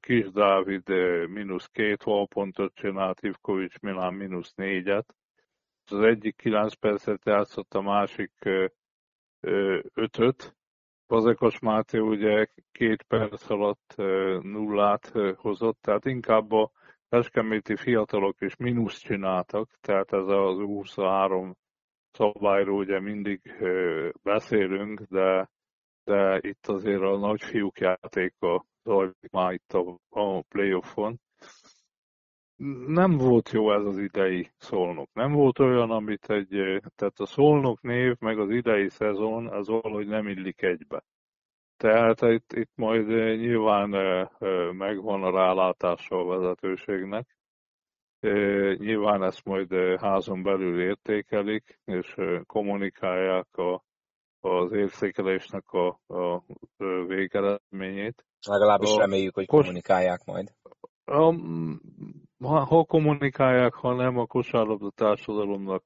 kis 0.00 0.30
Dávid 0.30 0.88
mínusz 1.28 1.66
két 1.66 2.02
valpontot 2.02 2.74
csinált, 2.74 3.20
Ivkovics 3.20 3.78
Milán 3.80 4.14
mínusz 4.14 4.54
négyet. 4.54 5.14
Az 5.90 6.00
egyik 6.00 6.36
kilenc 6.36 6.74
percet 6.74 7.24
játszott, 7.24 7.74
a 7.74 7.80
másik 7.80 8.32
ötöt. 9.94 10.56
Fazekas 11.06 11.58
Máté 11.58 11.98
ugye 11.98 12.46
két 12.72 13.02
perc 13.02 13.50
alatt 13.50 13.94
nullát 14.42 15.12
hozott, 15.36 15.78
tehát 15.80 16.04
inkább 16.04 16.52
a 16.52 16.70
Kecskeméti 17.08 17.76
fiatalok 17.76 18.40
is 18.40 18.56
mínusz 18.56 18.98
csináltak, 18.98 19.70
tehát 19.80 20.12
ez 20.12 20.26
az 20.26 20.56
23 20.56 21.56
szabályról 22.10 22.78
ugye 22.78 23.00
mindig 23.00 23.40
beszélünk, 24.22 25.00
de, 25.00 25.50
de 26.04 26.38
itt 26.42 26.66
azért 26.66 27.02
a 27.02 27.16
nagyfiúk 27.16 27.78
játéka 27.78 28.64
zajlik 28.82 29.30
már 29.30 29.52
itt 29.52 29.72
a, 29.72 29.98
a 30.08 30.42
playoffon. 30.42 31.20
Nem 32.86 33.16
volt 33.16 33.50
jó 33.50 33.72
ez 33.72 33.84
az 33.84 33.98
idei 33.98 34.50
szolnok. 34.56 35.08
Nem 35.12 35.32
volt 35.32 35.58
olyan, 35.58 35.90
amit 35.90 36.30
egy, 36.30 36.80
tehát 36.96 37.18
a 37.18 37.26
szolnok 37.26 37.82
név, 37.82 38.16
meg 38.18 38.38
az 38.38 38.50
idei 38.50 38.88
szezon, 38.88 39.46
az 39.46 39.68
valahogy 39.68 40.06
nem 40.06 40.28
illik 40.28 40.62
egybe. 40.62 41.04
Tehát 41.76 42.22
itt, 42.22 42.52
itt 42.52 42.72
majd 42.74 43.06
nyilván 43.38 43.88
megvan 44.72 45.22
a 45.22 45.30
rálátása 45.30 46.20
a 46.20 46.24
vezetőségnek, 46.24 47.38
Nyilván 48.76 49.22
ezt 49.22 49.44
majd 49.44 49.72
házon 50.00 50.42
belül 50.42 50.80
értékelik, 50.80 51.80
és 51.84 52.14
kommunikálják 52.46 53.56
a, 53.56 53.84
az 54.40 54.72
értékelésnek 54.72 55.72
a, 55.72 56.00
a 56.06 56.42
végeredményét. 57.06 58.26
Legalábbis 58.46 58.90
a, 58.90 58.98
reméljük, 58.98 59.34
hogy 59.34 59.46
kommunikálják 59.46 60.24
majd. 60.24 60.52
A, 61.04 61.34
ha, 62.38 62.64
ha 62.64 62.84
kommunikálják, 62.84 63.74
ha 63.74 63.94
nem, 63.94 64.18
a 64.18 64.26
kosárlabda 64.26 64.90
társadalomnak 64.90 65.84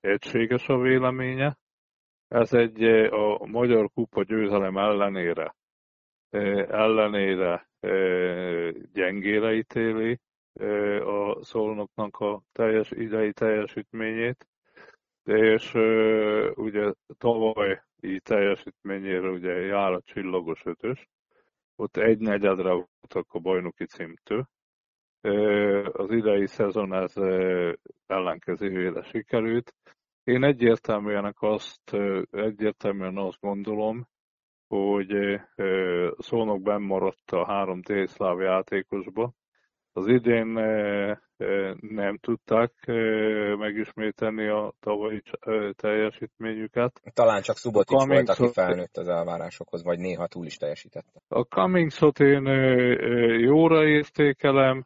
egységes 0.00 0.68
a 0.68 0.78
véleménye. 0.78 1.58
Ez 2.28 2.52
egy 2.52 2.82
a 3.12 3.46
Magyar 3.46 3.90
Kupa 3.94 4.22
győzelem 4.22 4.76
ellenére 4.76 5.54
ellenére 6.68 7.68
gyengére 8.92 9.54
ítéli 9.54 10.20
a 11.04 11.44
szolnoknak 11.44 12.16
a 12.16 12.42
teljes 12.52 12.90
idei 12.90 13.32
teljesítményét, 13.32 14.46
és 15.24 15.74
ugye 16.54 16.92
tavalyi 17.18 18.20
teljesítményére 18.22 19.28
ugye 19.28 19.52
jár 19.52 19.92
a 19.92 20.02
csillagos 20.02 20.64
ötös, 20.64 21.08
ott 21.76 21.96
egy 21.96 22.18
negyedre 22.18 22.72
voltak 22.72 23.32
a 23.32 23.38
bajnoki 23.38 23.86
címtől. 23.86 24.48
Az 25.92 26.10
idei 26.10 26.46
szezon 26.46 26.94
ez 26.94 27.14
ellenkezőjére 28.06 29.02
sikerült. 29.02 29.74
Én 30.24 30.44
egyértelműen 30.44 31.34
azt, 31.38 31.96
egyértelműen 32.30 33.16
azt 33.16 33.40
gondolom, 33.40 34.06
hogy 34.68 35.40
Szónok 36.18 36.62
benn 36.62 36.82
maradt 36.82 37.30
a 37.30 37.46
három 37.46 37.80
délszláv 37.80 38.40
játékosba, 38.40 39.32
az 39.92 40.06
idén 40.06 40.46
nem 41.80 42.18
tudták 42.18 42.72
megismételni 43.58 44.48
a 44.48 44.74
tavalyi 44.80 45.22
teljesítményüket. 45.72 47.00
Talán 47.14 47.42
csak 47.42 47.56
Szubotic 47.56 48.06
volt, 48.06 48.28
aki 48.28 48.48
felnőtt 48.52 48.96
az 48.96 49.08
elvárásokhoz, 49.08 49.84
vagy 49.84 49.98
néha 49.98 50.26
túl 50.26 50.46
is 50.46 50.56
teljesítette. 50.56 51.20
A 51.28 51.40
Cummingsot 51.40 52.20
én 52.20 52.46
jóra 53.38 53.86
értékelem, 53.86 54.84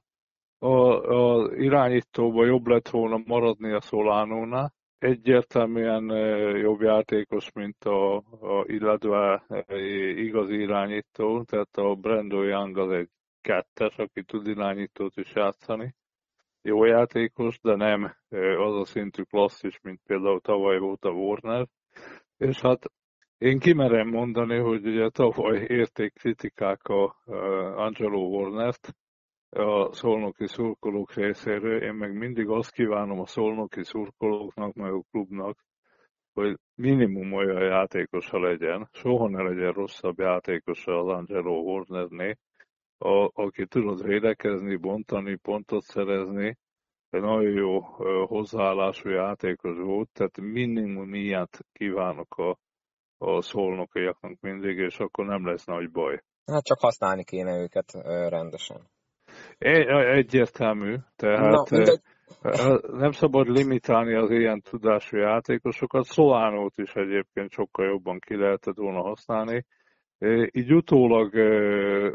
a, 0.58 0.68
a 0.68 1.50
irányítóba 1.56 2.44
jobb 2.44 2.66
lett 2.66 2.88
volna 2.88 3.20
maradni 3.26 3.72
a 3.72 3.80
Szolánónál. 3.80 4.74
Egyértelműen 4.98 6.04
jobb 6.56 6.80
játékos, 6.80 7.52
mint 7.52 7.84
a, 7.84 8.16
a 8.16 8.64
illetve 8.66 9.44
igazi 10.16 10.54
irányító, 10.54 11.42
tehát 11.42 11.76
a 11.76 11.94
Brando 11.94 12.42
Young 12.42 12.78
az 12.78 12.90
egy 12.90 13.08
kettes, 13.40 13.96
aki 13.96 14.22
tud 14.22 14.46
irányítót 14.46 15.16
is 15.16 15.34
játszani. 15.34 15.94
Jó 16.62 16.84
játékos, 16.84 17.58
de 17.60 17.76
nem 17.76 18.14
az 18.58 18.74
a 18.74 18.84
szintű 18.84 19.22
klasszis, 19.22 19.80
mint 19.82 20.00
például 20.06 20.40
tavaly 20.40 20.78
volt 20.78 21.04
a 21.04 21.10
Warner. 21.10 21.66
És 22.36 22.60
hát 22.60 22.84
én 23.38 23.58
kimerem 23.58 24.08
mondani, 24.08 24.58
hogy 24.58 24.86
ugye 24.86 25.08
tavaly 25.08 25.64
érték 25.68 26.12
kritikák 26.12 26.86
a 26.86 27.16
Angelo 27.76 28.18
Warnert, 28.18 28.94
a 29.50 29.92
szolnoki 29.92 30.46
szurkolók 30.46 31.14
részéről. 31.14 31.82
Én 31.82 31.94
meg 31.94 32.12
mindig 32.12 32.48
azt 32.48 32.72
kívánom 32.72 33.20
a 33.20 33.26
szolnoki 33.26 33.84
szurkolóknak, 33.84 34.74
meg 34.74 34.92
a 34.92 35.02
klubnak, 35.10 35.58
hogy 36.32 36.56
minimum 36.74 37.32
olyan 37.32 37.62
játékosa 37.62 38.38
legyen, 38.38 38.88
soha 38.92 39.28
ne 39.28 39.42
legyen 39.42 39.72
rosszabb 39.72 40.18
játékosa 40.18 40.98
az 40.98 41.06
Angelo 41.08 41.60
Warnerné, 41.60 42.36
a, 42.98 43.42
aki 43.42 43.66
tudod 43.66 44.06
védekezni, 44.06 44.76
bontani, 44.76 45.36
pontot 45.36 45.82
szerezni, 45.82 46.56
egy 47.10 47.20
nagyon 47.20 47.52
jó 47.52 47.80
hozzáállású 48.26 49.08
játékos 49.08 49.76
volt, 49.78 50.08
tehát 50.12 50.40
minimum 50.40 51.14
ilyet 51.14 51.58
kívánok 51.72 52.36
a, 52.36 52.58
a 53.18 53.42
szolnokiaknak 53.42 54.40
mindig, 54.40 54.78
és 54.78 54.98
akkor 54.98 55.26
nem 55.26 55.46
lesz 55.46 55.64
nagy 55.64 55.90
baj. 55.90 56.22
Hát 56.46 56.64
csak 56.64 56.80
használni 56.80 57.24
kéne 57.24 57.58
őket 57.60 57.92
rendesen. 58.28 58.94
Egyértelmű, 59.58 60.94
tehát 61.16 61.70
Na, 61.70 62.80
nem 62.98 63.10
szabad 63.10 63.48
limitálni 63.48 64.14
az 64.14 64.30
ilyen 64.30 64.60
tudású 64.60 65.16
játékosokat. 65.16 66.04
Szolánót 66.04 66.72
is 66.76 66.92
egyébként 66.94 67.50
sokkal 67.50 67.86
jobban 67.86 68.18
ki 68.18 68.36
lehetett 68.36 68.76
volna 68.76 69.02
használni, 69.02 69.64
így 70.50 70.72
utólag 70.72 71.34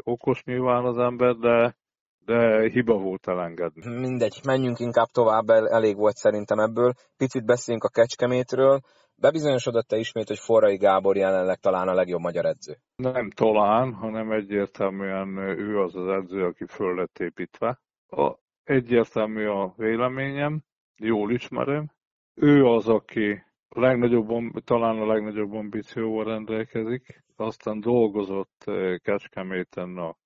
okos 0.02 0.42
nyilván 0.44 0.84
az 0.84 0.98
ember, 0.98 1.34
de, 1.34 1.76
de 2.24 2.68
hiba 2.68 2.96
volt 2.98 3.28
elengedni. 3.28 4.00
Mindegy, 4.00 4.40
menjünk 4.44 4.78
inkább 4.78 5.08
tovább, 5.12 5.48
elég 5.48 5.96
volt 5.96 6.16
szerintem 6.16 6.58
ebből. 6.58 6.92
Picit 7.16 7.44
beszéljünk 7.44 7.84
a 7.84 7.88
Kecskemétről. 7.88 8.80
Bebizonyosodott-e 9.22 9.96
ismét, 9.96 10.28
hogy 10.28 10.38
Forrai 10.38 10.76
Gábor 10.76 11.16
jelenleg 11.16 11.58
talán 11.58 11.88
a 11.88 11.94
legjobb 11.94 12.20
magyar 12.20 12.44
edző? 12.44 12.76
Nem 12.96 13.30
talán, 13.30 13.92
hanem 13.92 14.32
egyértelműen 14.32 15.36
ő 15.38 15.80
az 15.80 15.96
az 15.96 16.08
edző, 16.08 16.44
aki 16.44 16.64
föl 16.66 16.94
lett 16.94 17.18
építve. 17.18 17.80
A, 18.06 18.34
egyértelmű 18.64 19.46
a 19.46 19.72
véleményem, 19.76 20.62
jól 20.96 21.32
ismerem. 21.32 21.90
Ő 22.34 22.66
az, 22.66 22.88
aki 22.88 23.44
a 23.68 23.80
legnagyobb, 23.80 24.52
talán 24.64 24.98
a 24.98 25.06
legnagyobb 25.06 25.52
ambícióval 25.52 26.24
rendelkezik, 26.24 27.24
aztán 27.36 27.80
dolgozott 27.80 28.62
eh, 28.64 28.98
Kecskeméten 28.98 29.96
a 29.96 30.16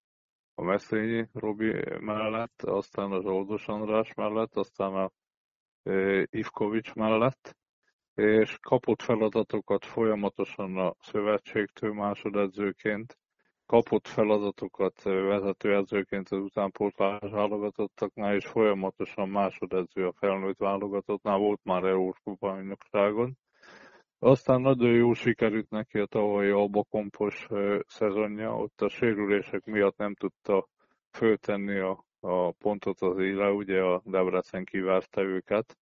a 0.59 0.63
Meszényi 0.63 1.29
Robi 1.33 1.73
mellett, 2.01 2.63
aztán 2.63 3.13
az 3.13 3.25
Oldos 3.25 3.67
András 3.67 4.15
mellett, 4.15 4.57
aztán 4.57 4.95
a 4.95 5.11
Ivkovics 6.31 6.95
mellett, 6.95 7.57
és 8.17 8.59
kapott 8.63 9.03
feladatokat 9.03 9.85
folyamatosan 9.85 10.77
a 10.77 10.95
szövetségtől 11.01 11.93
másodedzőként, 11.93 13.19
kapott 13.67 14.07
feladatokat 14.07 15.03
vezetőedzőként 15.03 16.29
az 16.29 16.39
utánpótlás 16.39 17.31
válogatottaknál, 17.31 18.35
és 18.35 18.47
folyamatosan 18.47 19.29
másodedző 19.29 20.07
a 20.07 20.13
felnőtt 20.13 20.59
válogatottnál, 20.59 21.39
volt 21.39 21.61
már 21.65 21.85
Európa 21.85 22.33
bajnokságon. 22.39 23.39
Aztán 24.19 24.61
nagyon 24.61 24.93
jó 24.93 25.13
sikerült 25.13 25.71
neki 25.71 25.99
a 25.99 26.07
tavalyi 26.07 26.51
albakompos 26.51 27.47
szezonja, 27.87 28.57
ott 28.57 28.81
a 28.81 28.89
sérülések 28.89 29.65
miatt 29.65 29.97
nem 29.97 30.15
tudta 30.15 30.69
föltenni 31.11 31.79
a, 31.79 32.05
a 32.21 32.51
pontot 32.51 33.01
az 33.01 33.19
éle, 33.19 33.51
ugye 33.51 33.81
a 33.81 34.03
Debrecen 34.05 34.65
kivárta 34.65 35.23
őket. 35.23 35.77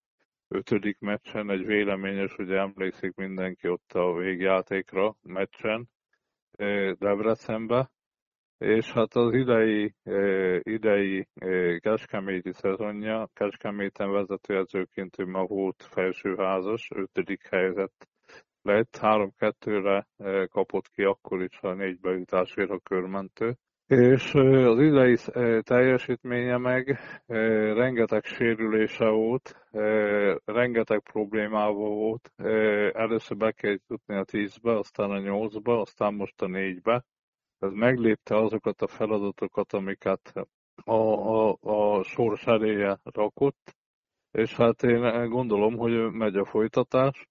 Ötödik 0.54 0.98
meccsen 0.98 1.50
egy 1.50 1.66
véleményes, 1.66 2.36
ugye 2.36 2.58
emlékszik 2.58 3.14
mindenki 3.14 3.68
ott 3.68 3.92
a 3.92 4.12
végjátékra 4.12 5.16
meccsen, 5.22 5.88
Debrecenbe, 6.98 7.90
és 8.58 8.92
hát 8.92 9.14
az 9.14 9.32
idei, 9.32 9.94
idei 10.62 11.28
Kecskeméti 11.78 12.52
szezonja, 12.52 13.28
Kecskeméten 13.32 14.10
vezetőedzőként 14.10 15.18
ő 15.18 15.26
ma 15.26 15.44
volt 15.44 15.86
felsőházas, 15.90 16.90
ötödik 16.94 17.46
helyzet 17.46 18.08
lett, 18.62 18.98
3-2-re 19.00 20.06
kapott 20.46 20.88
ki 20.88 21.02
akkor 21.02 21.42
is 21.42 21.60
a 21.60 21.72
négy 21.72 22.00
bejutásért 22.00 22.70
a 22.70 22.78
körmentő. 22.78 23.56
És 23.86 24.34
az 24.34 24.78
idei 24.78 25.16
teljesítménye 25.62 26.56
meg 26.56 26.98
rengeteg 27.74 28.24
sérülése 28.24 29.08
volt, 29.08 29.66
rengeteg 30.44 31.00
problémával 31.00 31.94
volt. 31.94 32.32
Először 32.96 33.36
be 33.36 33.52
kell 33.52 33.76
jutni 33.88 34.14
a 34.14 34.24
tízbe, 34.24 34.78
aztán 34.78 35.10
a 35.10 35.18
nyolcba, 35.18 35.80
aztán 35.80 36.14
most 36.14 36.42
a 36.42 36.46
négybe. 36.46 37.04
Ez 37.58 37.72
meglépte 37.72 38.36
azokat 38.36 38.82
a 38.82 38.86
feladatokat, 38.86 39.72
amiket 39.72 40.32
a, 40.84 40.94
a, 40.94 41.56
a 41.60 42.02
sors 42.02 42.46
eléje 42.46 42.98
rakott, 43.02 43.76
és 44.30 44.56
hát 44.56 44.82
én 44.82 45.28
gondolom, 45.28 45.76
hogy 45.76 46.10
megy 46.12 46.36
a 46.36 46.44
folytatás. 46.44 47.28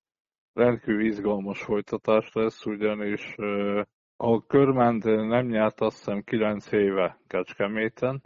Rendkívül 0.54 1.06
izgalmas 1.06 1.62
folytatás 1.63 2.34
lesz, 2.34 2.66
ugyanis 2.66 3.36
a 4.26 4.46
Körmend 4.46 5.04
nem 5.04 5.46
nyert 5.46 5.82
azt 5.82 5.98
hiszem 5.98 6.22
9 6.22 6.72
éve 6.72 7.18
Kecskeméten. 7.28 8.22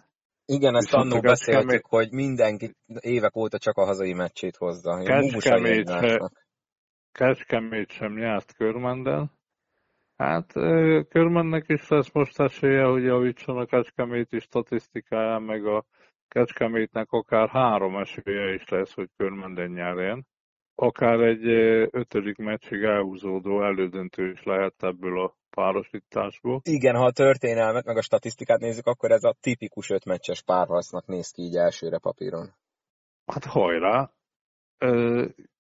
Igen, 0.46 0.76
ezt 0.76 0.92
beszéltük, 0.92 1.22
Kecskemét... 1.22 1.86
hogy 1.88 2.12
mindenki 2.12 2.76
évek 3.00 3.36
óta 3.36 3.58
csak 3.58 3.78
a 3.78 3.86
hazai 3.86 4.14
meccsét 4.14 4.56
hozza. 4.56 5.04
Kecskemét, 5.04 5.90
se, 5.90 6.32
Kecskemét 7.12 7.92
sem 7.92 8.14
nyert 8.14 8.54
Körmenden. 8.56 9.32
Hát 10.18 10.52
Körmennek 11.10 11.64
is 11.68 11.88
lesz 11.88 12.12
most 12.12 12.40
esélye, 12.40 12.84
hogy 12.84 13.04
javítson 13.04 13.58
a 13.58 13.66
Kecskeméti 13.66 14.40
statisztikáján, 14.40 15.42
meg 15.42 15.66
a 15.66 15.86
Kecskemétnek 16.28 17.12
akár 17.12 17.50
három 17.50 17.98
esélye 17.98 18.54
is 18.54 18.68
lesz, 18.68 18.94
hogy 18.94 19.10
Körmenden 19.18 19.70
nyerjen. 19.70 20.26
Akár 20.80 21.20
egy 21.20 21.46
ötödik 21.92 22.38
meccsig 22.38 22.84
elhúzódó 22.84 23.64
elődöntő 23.64 24.32
is 24.32 24.44
lehet 24.44 24.84
ebből 24.84 25.20
a 25.22 25.36
párosításból. 25.50 26.62
Igen, 26.64 26.96
ha 26.96 27.06
a 27.06 27.12
történelmet 27.12 27.86
meg 27.86 27.98
a 27.98 28.02
statisztikát 28.02 28.60
nézzük, 28.60 28.86
akkor 28.86 29.12
ez 29.12 29.24
a 29.24 29.36
tipikus 29.42 29.90
ötmeccses 29.90 30.44
párharcnak 30.44 31.06
néz 31.06 31.32
ki 31.32 31.42
így 31.42 31.56
elsőre 31.56 32.00
papíron. 32.00 32.54
Hát 33.26 33.46
hajrá! 33.46 34.12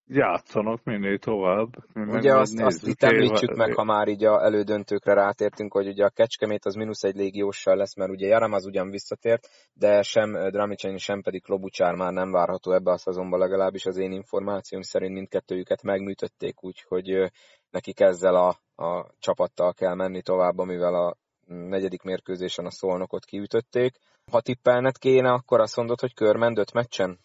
Játszanak 0.10 0.84
minél 0.84 1.18
tovább. 1.18 1.70
Ugye 1.94 2.36
azt, 2.36 2.62
azt 2.62 2.88
itt 2.88 3.04
említsük 3.04 3.56
meg, 3.56 3.74
ha 3.74 3.84
már 3.84 4.08
így 4.08 4.24
a 4.24 4.44
elődöntőkre 4.44 5.14
rátértünk, 5.14 5.74
hogy 5.74 5.88
ugye 5.88 6.06
a 6.06 6.10
Kecskemét 6.10 6.66
az 6.66 6.76
mínusz 6.76 7.04
egy 7.04 7.16
légióssal 7.16 7.76
lesz, 7.76 7.96
mert 7.96 8.12
ugye 8.12 8.28
Jaram 8.28 8.54
az 8.54 8.66
ugyan 8.66 8.90
visszatért, 8.90 9.48
de 9.74 10.02
sem 10.02 10.32
Dramicseny, 10.50 10.98
sem 10.98 11.22
pedig 11.22 11.44
Klobucsár 11.44 11.94
már 11.94 12.12
nem 12.12 12.32
várható 12.32 12.72
ebbe 12.72 12.92
a 12.92 12.98
szezonban, 12.98 13.40
legalábbis 13.40 13.86
az 13.86 13.98
én 13.98 14.12
információm 14.12 14.82
szerint 14.82 15.14
mindkettőjüket 15.14 15.84
megműtötték, 15.84 16.64
úgyhogy 16.64 17.32
nekik 17.70 18.00
ezzel 18.00 18.36
a, 18.36 18.48
a 18.84 19.06
csapattal 19.20 19.74
kell 19.74 19.96
menni 19.96 20.22
tovább, 20.22 20.58
amivel 20.58 20.94
a 20.94 21.16
negyedik 21.48 22.02
mérkőzésen 22.02 22.66
a 22.66 22.72
szolnokot 22.72 23.26
kiütötték. 23.26 23.98
Ha 24.32 24.42
tippelnet 24.42 24.98
kéne, 24.98 25.32
akkor 25.32 25.60
azt 25.60 25.76
mondod, 25.76 26.00
hogy 26.00 26.14
körmend 26.14 26.58
öt 26.58 26.74
meccsen? 26.74 27.20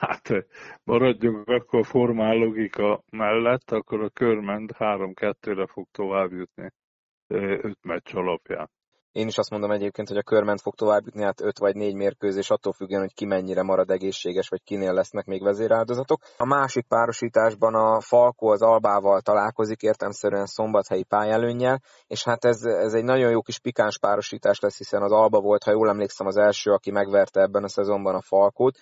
Hát 0.00 0.28
maradjunk 0.84 1.48
akkor 1.48 1.86
formál 1.86 2.36
logika 2.36 3.02
mellett, 3.10 3.70
akkor 3.70 4.02
a 4.02 4.08
körmend 4.08 4.70
3-2-re 4.78 5.66
fog 5.66 5.86
tovább 5.90 6.32
jutni 6.32 6.70
öt 7.28 7.84
meccs 7.84 8.14
alapján. 8.14 8.70
Én 9.12 9.26
is 9.26 9.38
azt 9.38 9.50
mondom 9.50 9.70
egyébként, 9.70 10.08
hogy 10.08 10.16
a 10.16 10.22
körment 10.22 10.60
fog 10.60 10.74
tovább 10.74 11.04
jutni, 11.04 11.22
hát 11.22 11.40
5 11.40 11.58
vagy 11.58 11.74
4 11.74 11.94
mérkőzés, 11.94 12.50
attól 12.50 12.72
függően, 12.72 13.00
hogy 13.00 13.14
ki 13.14 13.24
mennyire 13.24 13.62
marad 13.62 13.90
egészséges, 13.90 14.48
vagy 14.48 14.62
kinél 14.62 14.92
lesznek 14.92 15.24
még 15.24 15.42
vezéráldozatok. 15.42 16.20
A 16.36 16.46
másik 16.46 16.86
párosításban 16.86 17.74
a 17.74 18.00
Falko 18.00 18.46
az 18.46 18.62
Albával 18.62 19.20
találkozik, 19.20 19.82
értemszerűen 19.82 20.46
szombathelyi 20.46 21.04
pályelőnnyel, 21.04 21.80
és 22.06 22.24
hát 22.24 22.44
ez, 22.44 22.62
ez 22.64 22.92
egy 22.92 23.04
nagyon 23.04 23.30
jó 23.30 23.40
kis 23.40 23.60
pikáns 23.60 23.98
párosítás 23.98 24.60
lesz, 24.60 24.78
hiszen 24.78 25.02
az 25.02 25.12
Alba 25.12 25.40
volt, 25.40 25.62
ha 25.62 25.70
jól 25.70 25.88
emlékszem, 25.88 26.26
az 26.26 26.36
első, 26.36 26.70
aki 26.70 26.90
megverte 26.90 27.40
ebben 27.40 27.64
a 27.64 27.68
szezonban 27.68 28.14
a 28.14 28.22
Falkót, 28.22 28.78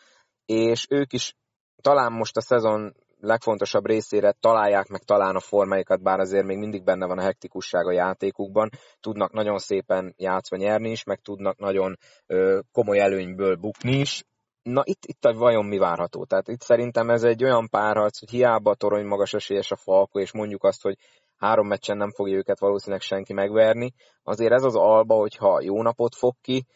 és 0.46 0.86
ők 0.90 1.12
is 1.12 1.34
talán 1.82 2.12
most 2.12 2.36
a 2.36 2.40
szezon 2.40 2.94
legfontosabb 3.20 3.86
részére 3.86 4.32
találják 4.40 4.88
meg 4.88 5.00
talán 5.00 5.36
a 5.36 5.40
formáikat, 5.40 6.02
bár 6.02 6.18
azért 6.18 6.44
még 6.44 6.58
mindig 6.58 6.84
benne 6.84 7.06
van 7.06 7.18
a 7.18 7.22
hektikusság 7.22 7.86
a 7.86 7.92
játékukban, 7.92 8.70
tudnak 9.00 9.32
nagyon 9.32 9.58
szépen 9.58 10.14
játszva 10.16 10.56
nyerni 10.56 10.90
is, 10.90 11.04
meg 11.04 11.20
tudnak 11.20 11.58
nagyon 11.58 11.96
ö, 12.26 12.60
komoly 12.72 12.98
előnyből 12.98 13.56
bukni 13.56 13.92
is. 13.92 14.24
Na 14.62 14.82
itt, 14.84 15.04
itt 15.04 15.24
a 15.24 15.34
vajon 15.34 15.64
mi 15.64 15.78
várható? 15.78 16.24
Tehát 16.24 16.48
itt 16.48 16.60
szerintem 16.60 17.10
ez 17.10 17.22
egy 17.22 17.44
olyan 17.44 17.68
párharc, 17.68 18.18
hogy 18.18 18.30
hiába 18.30 18.70
a 18.70 18.74
torony 18.74 19.06
magas 19.06 19.34
esélyes 19.34 19.70
a 19.70 19.76
Falko, 19.76 20.18
és 20.18 20.32
mondjuk 20.32 20.64
azt, 20.64 20.82
hogy 20.82 20.96
három 21.36 21.66
meccsen 21.66 21.96
nem 21.96 22.10
fogja 22.10 22.36
őket 22.36 22.60
valószínűleg 22.60 23.00
senki 23.00 23.32
megverni, 23.32 23.92
azért 24.22 24.52
ez 24.52 24.62
az 24.62 24.74
alba, 24.74 25.14
hogyha 25.14 25.60
jó 25.62 25.82
napot 25.82 26.14
fog 26.14 26.34
ki, 26.40 26.66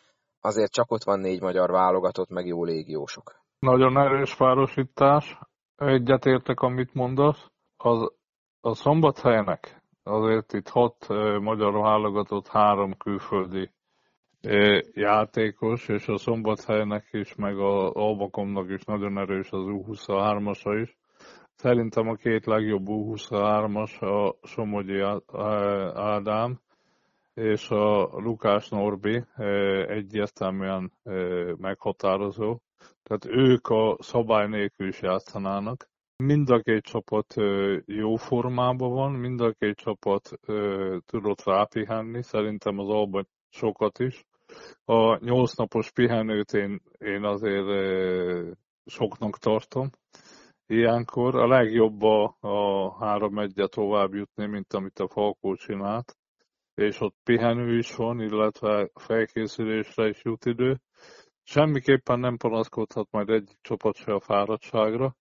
azért 0.41 0.73
csak 0.73 0.91
ott 0.91 1.05
van 1.05 1.21
négy 1.21 1.41
magyar 1.41 1.71
válogatott, 1.71 2.29
meg 2.29 2.47
jó 2.47 2.65
légiósok. 2.65 3.39
Nagyon 3.61 3.99
erős 3.99 4.37
párosítás, 4.37 5.38
egyetértek, 5.77 6.61
amit 6.61 6.94
mondasz. 6.94 7.51
Az, 7.77 8.12
a 8.61 8.75
szombathelynek 8.75 9.83
azért 10.03 10.53
itt 10.53 10.68
hat 10.68 11.09
magyar 11.40 11.73
válogatott, 11.73 12.49
három 12.49 12.96
külföldi 12.96 13.70
játékos, 14.92 15.88
és 15.88 16.09
a 16.09 16.16
szombathelynek 16.16 17.09
is, 17.11 17.35
meg 17.35 17.59
a 17.59 17.92
Albakomnak 17.92 18.70
is 18.70 18.85
nagyon 18.85 19.18
erős 19.18 19.51
az 19.51 19.64
U23-asa 19.66 20.81
is. 20.83 20.99
Szerintem 21.55 22.09
a 22.09 22.14
két 22.14 22.46
legjobb 22.46 22.87
U23-as 22.87 23.99
a 24.01 24.46
Somogyi 24.46 25.01
Ádám 25.94 26.61
és 27.35 27.70
a 27.70 28.03
Lukás 28.12 28.68
Norbi 28.68 29.25
egyértelműen 29.87 30.92
meghatározó. 31.57 32.59
Tehát 33.11 33.38
ők 33.38 33.68
a 33.68 33.96
szabály 33.99 34.49
nélkül 34.49 34.88
is 34.88 35.01
játszanának. 35.03 35.88
Mind 36.16 36.51
a 36.51 36.61
két 36.61 36.83
csapat 36.83 37.35
jó 37.87 38.16
formában 38.16 38.92
van, 38.92 39.12
mind 39.12 39.40
a 39.40 39.53
két 39.53 39.77
csapat 39.77 40.31
tudott 41.07 41.44
rápihenni, 41.44 42.23
szerintem 42.23 42.79
az 42.79 42.88
Alba 42.88 43.25
sokat 43.49 43.99
is. 43.99 44.25
A 44.85 45.25
nyolc 45.25 45.57
napos 45.57 45.92
pihenőt 45.92 46.53
én, 46.53 46.81
én 46.99 47.25
azért 47.25 47.66
soknak 48.87 49.38
tartom. 49.38 49.90
Ilyenkor 50.66 51.35
a 51.35 51.46
legjobb 51.46 52.03
a, 52.03 52.37
a 52.40 52.90
három 53.05 53.38
egyet 53.38 53.70
tovább 53.70 54.14
jutni, 54.14 54.46
mint 54.46 54.73
amit 54.73 54.99
a 54.99 55.09
Falkó 55.09 55.55
csinált, 55.55 56.16
és 56.75 57.01
ott 57.01 57.16
pihenő 57.25 57.77
is 57.79 57.94
van, 57.94 58.20
illetve 58.20 58.90
felkészülésre 58.94 60.09
is 60.09 60.20
jut 60.25 60.44
idő. 60.44 60.81
Semmiképpen 61.53 62.21
nem 62.21 62.37
panaszkodhat 62.37 63.11
majd 63.11 63.29
egyik 63.29 63.59
csapat 63.61 63.97
se 63.97 64.13
a 64.13 64.21
fáradtságra. 64.21 65.17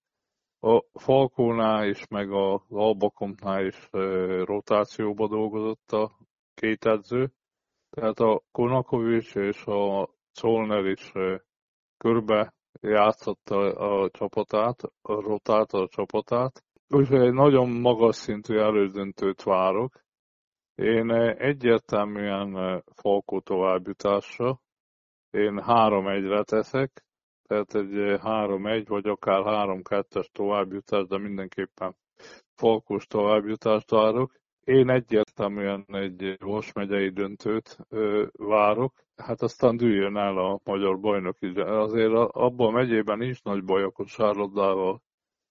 A 0.60 0.84
Falkónál 0.94 1.88
is, 1.88 2.08
meg 2.08 2.32
az 2.32 2.62
Albakomnál 2.70 3.66
is 3.66 3.88
rotációba 4.44 5.28
dolgozott 5.28 5.92
a 5.92 6.18
két 6.54 6.86
edző. 6.86 7.32
Tehát 7.90 8.20
a 8.20 8.42
Konakovics 8.52 9.36
és 9.36 9.66
a 9.66 10.10
Czolner 10.32 10.86
is 10.86 11.12
körbe 11.98 12.54
játszotta 12.82 13.58
a 13.76 14.10
csapatát, 14.10 14.82
a 15.02 15.14
rotálta 15.22 15.78
a 15.78 15.88
csapatát. 15.88 16.64
Úgyhogy 16.88 17.22
egy 17.22 17.34
nagyon 17.34 17.70
magas 17.70 18.16
szintű 18.16 18.58
elődöntőt 18.58 19.44
várok, 19.44 20.04
Én 20.76 21.12
egyértelműen 21.38 22.84
Falkó 22.96 23.40
továbbjutásra. 23.40 24.62
Én 25.32 25.62
3-1-re 25.68 26.44
teszek, 26.44 27.06
tehát 27.48 27.76
egy 27.76 28.20
3-1 28.24 28.86
vagy 28.88 29.08
akár 29.08 29.42
3-2-es 29.46 30.26
továbbjutás, 30.32 31.08
de 31.08 31.18
mindenképpen 31.18 31.96
Falkós 32.56 33.08
továbbjutást 33.08 33.90
várok. 33.90 34.38
Én 34.64 34.90
egyértelműen 34.90 35.86
egy 35.88 36.38
Vas 36.40 36.74
megyei 36.74 37.10
döntőt 37.10 37.78
ö, 37.90 38.26
várok, 38.32 38.94
hát 39.16 39.42
aztán 39.42 39.78
düljön 39.78 40.18
el 40.18 40.38
a 40.38 40.60
magyar 40.64 41.00
bajnok 41.00 41.42
is. 41.42 41.54
Azért 41.56 42.14
abban 42.14 42.68
a 42.68 42.72
megyében 42.72 43.22
is 43.22 43.42
nagy 43.42 43.64
baj 43.64 43.84
a 43.84 43.90
kosárlabdával, 43.90 45.02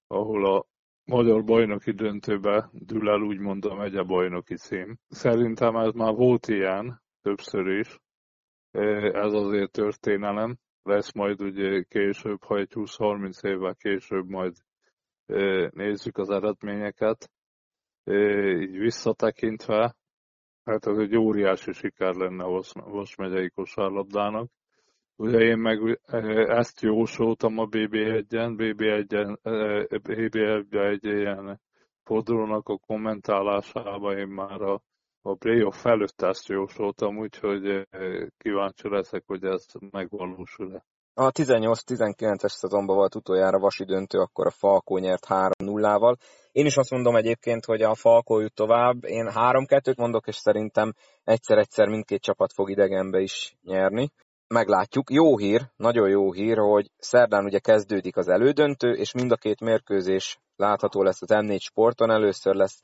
ahol 0.07 0.57
a 0.57 0.67
magyar 1.05 1.45
bajnoki 1.45 1.93
döntőbe 1.93 2.69
dül 2.73 3.09
el 3.09 3.21
úgymond 3.21 3.65
a 3.65 3.75
megye 3.75 4.03
bajnoki 4.03 4.57
cím. 4.57 4.99
Szerintem 5.09 5.77
ez 5.77 5.93
már 5.93 6.15
volt 6.15 6.49
ilyen, 6.49 7.03
többször 7.23 7.67
is. 7.67 7.99
Ez 9.13 9.33
azért 9.33 9.71
történelem. 9.71 10.57
Lesz 10.83 11.13
majd 11.13 11.43
ugye 11.43 11.83
később, 11.83 12.43
ha 12.43 12.57
egy 12.57 12.73
20-30 12.75 13.47
évvel 13.47 13.75
később 13.75 14.29
majd 14.29 14.55
nézzük 15.71 16.19
az 16.19 16.31
eredményeket 16.31 17.31
így 18.61 18.79
visszatekintve, 18.79 19.97
hát 20.65 20.87
ez 20.87 20.99
egy 20.99 21.17
óriási 21.17 21.73
siker 21.73 22.15
lenne 22.15 22.45
Vas 22.75 23.17
megyei 23.17 23.51
kosárlabdának. 23.51 24.51
Ugye 25.17 25.39
én 25.39 25.59
meg 25.59 26.01
ezt 26.49 26.81
jósoltam 26.81 27.59
a 27.59 27.67
BB1-en, 27.67 28.55
BB1-en, 28.57 29.39
BB1 29.91 30.91
egy 30.91 31.05
ilyen 31.05 31.61
fordulónak 32.03 32.69
a 32.69 32.79
kommentálásában 32.79 34.19
én 34.19 34.29
már 34.29 34.61
a, 34.63 34.83
a 35.23 35.35
playoff 35.35 35.85
előtt 35.85 36.23
ezt 36.23 36.49
jósoltam, 36.49 37.19
úgyhogy 37.19 37.89
kíváncsi 38.39 38.89
leszek, 38.89 39.23
hogy 39.27 39.45
ez 39.45 39.65
megvalósul-e. 39.91 40.85
A 41.15 41.31
18-19-es 41.31 42.49
szezonban 42.49 42.97
volt 42.97 43.15
utoljára 43.15 43.59
vasi 43.59 43.85
döntő, 43.85 44.19
akkor 44.19 44.47
a 44.47 44.51
Falkó 44.51 44.99
nyert 44.99 45.27
3-0-val. 45.29 46.17
Én 46.53 46.67
is 46.67 46.77
azt 46.77 46.91
mondom 46.91 47.17
egyébként, 47.17 47.65
hogy 47.65 47.83
a 47.83 47.95
Falkó 47.95 48.41
jut 48.41 48.55
tovább. 48.55 49.05
Én 49.05 49.31
3-2-t 49.35 49.97
mondok, 49.97 50.27
és 50.27 50.37
szerintem 50.37 50.93
egyszer-egyszer 51.25 51.89
mindkét 51.89 52.23
csapat 52.23 52.53
fog 52.53 52.71
idegenbe 52.71 53.21
is 53.21 53.57
nyerni. 53.63 54.11
Meglátjuk. 54.49 55.11
Jó 55.11 55.39
hír, 55.39 55.61
nagyon 55.77 56.09
jó 56.09 56.33
hír, 56.33 56.59
hogy 56.59 56.91
szerdán 56.99 57.45
ugye 57.45 57.59
kezdődik 57.59 58.17
az 58.17 58.29
elődöntő, 58.29 58.93
és 58.93 59.13
mind 59.13 59.33
a 59.33 59.37
két 59.37 59.61
mérkőzés 59.61 60.39
látható 60.57 61.03
lesz 61.03 61.23
az 61.23 61.29
M4 61.33 61.59
sporton. 61.59 62.11
Először 62.11 62.55
lesz 62.55 62.83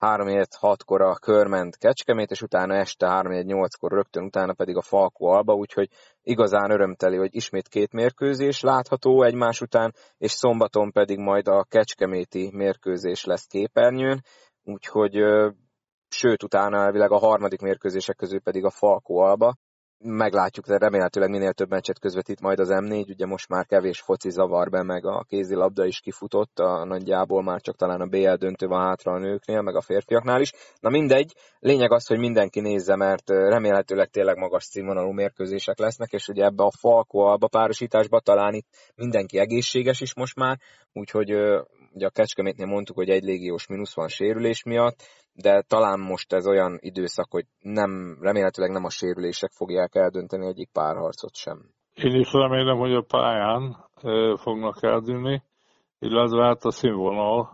3-6-kor 0.00 1.00
a 1.02 1.14
Körment 1.14 1.76
Kecskemét, 1.76 2.30
és 2.30 2.42
utána 2.42 2.74
este 2.74 3.06
3-8-kor 3.10 3.92
rögtön 3.92 4.24
utána 4.24 4.52
pedig 4.52 4.76
a 4.76 4.82
Falkó 4.82 5.26
Alba, 5.26 5.54
úgyhogy 5.54 5.88
igazán 6.22 6.70
örömteli, 6.70 7.16
hogy 7.16 7.34
ismét 7.34 7.68
két 7.68 7.92
mérkőzés 7.92 8.60
látható 8.60 9.22
egymás 9.22 9.60
után, 9.60 9.94
és 10.18 10.30
szombaton 10.30 10.92
pedig 10.92 11.18
majd 11.18 11.48
a 11.48 11.64
Kecskeméti 11.68 12.50
mérkőzés 12.52 13.24
lesz 13.24 13.46
képernyőn, 13.46 14.22
úgyhogy 14.64 15.12
sőt 16.08 16.42
utána 16.42 16.76
elvileg 16.76 17.10
a 17.10 17.18
harmadik 17.18 17.60
mérkőzések 17.60 18.16
közül 18.16 18.40
pedig 18.40 18.64
a 18.64 18.70
Falkó 18.70 19.18
Alba, 19.18 19.54
meglátjuk, 19.98 20.66
de 20.66 20.78
remélhetőleg 20.78 21.30
minél 21.30 21.52
több 21.52 21.70
meccset 21.70 21.98
közvetít 21.98 22.40
majd 22.40 22.58
az 22.58 22.68
M4, 22.72 23.08
ugye 23.08 23.26
most 23.26 23.48
már 23.48 23.66
kevés 23.66 24.00
foci 24.00 24.30
zavar 24.30 24.70
be, 24.70 24.82
meg 24.82 25.06
a 25.06 25.24
kézilabda 25.28 25.84
is 25.84 26.00
kifutott, 26.00 26.58
a 26.58 26.84
nagyjából 26.84 27.42
már 27.42 27.60
csak 27.60 27.76
talán 27.76 28.00
a 28.00 28.06
BL 28.06 28.34
döntő 28.34 28.66
van 28.66 28.86
hátra 28.86 29.12
a 29.12 29.18
nőknél, 29.18 29.60
meg 29.62 29.74
a 29.74 29.80
férfiaknál 29.80 30.40
is. 30.40 30.52
Na 30.80 30.90
mindegy, 30.90 31.34
lényeg 31.58 31.92
az, 31.92 32.06
hogy 32.06 32.18
mindenki 32.18 32.60
nézze, 32.60 32.96
mert 32.96 33.28
remélhetőleg 33.28 34.08
tényleg 34.08 34.36
magas 34.36 34.64
színvonalú 34.64 35.10
mérkőzések 35.10 35.78
lesznek, 35.78 36.12
és 36.12 36.28
ugye 36.28 36.44
ebbe 36.44 36.64
a 36.64 36.72
Falko 36.78 37.18
alba 37.18 37.48
párosításba 37.48 38.20
talán 38.20 38.54
itt 38.54 38.68
mindenki 38.94 39.38
egészséges 39.38 40.00
is 40.00 40.14
most 40.14 40.36
már, 40.36 40.58
úgyhogy 40.92 41.30
ugye 41.94 42.06
a 42.06 42.10
Kecskemétnél 42.10 42.66
mondtuk, 42.66 42.96
hogy 42.96 43.08
egy 43.08 43.22
légiós 43.22 43.66
mínusz 43.66 43.94
van 43.94 44.08
sérülés 44.08 44.62
miatt, 44.62 45.02
de 45.34 45.62
talán 45.62 46.00
most 46.00 46.32
ez 46.32 46.46
olyan 46.46 46.78
időszak, 46.80 47.30
hogy 47.30 47.44
nem, 47.60 48.18
remélhetőleg 48.20 48.70
nem 48.70 48.84
a 48.84 48.90
sérülések 48.90 49.50
fogják 49.50 49.94
eldönteni 49.94 50.46
egyik 50.46 50.70
párharcot 50.72 51.34
sem. 51.34 51.70
Én 51.94 52.14
is 52.14 52.32
remélem, 52.32 52.76
hogy 52.76 52.94
a 52.94 53.02
pályán 53.02 53.76
fognak 54.36 54.82
eldőlni, 54.82 55.42
illetve 55.98 56.44
hát 56.44 56.64
a 56.64 56.70
színvonal, 56.70 57.50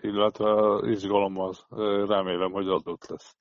illetve 0.00 0.50
az 0.50 0.86
izgalom 0.86 1.38
az 1.38 1.64
remélem, 2.08 2.52
hogy 2.52 2.68
adott 2.68 3.06
lesz. 3.08 3.36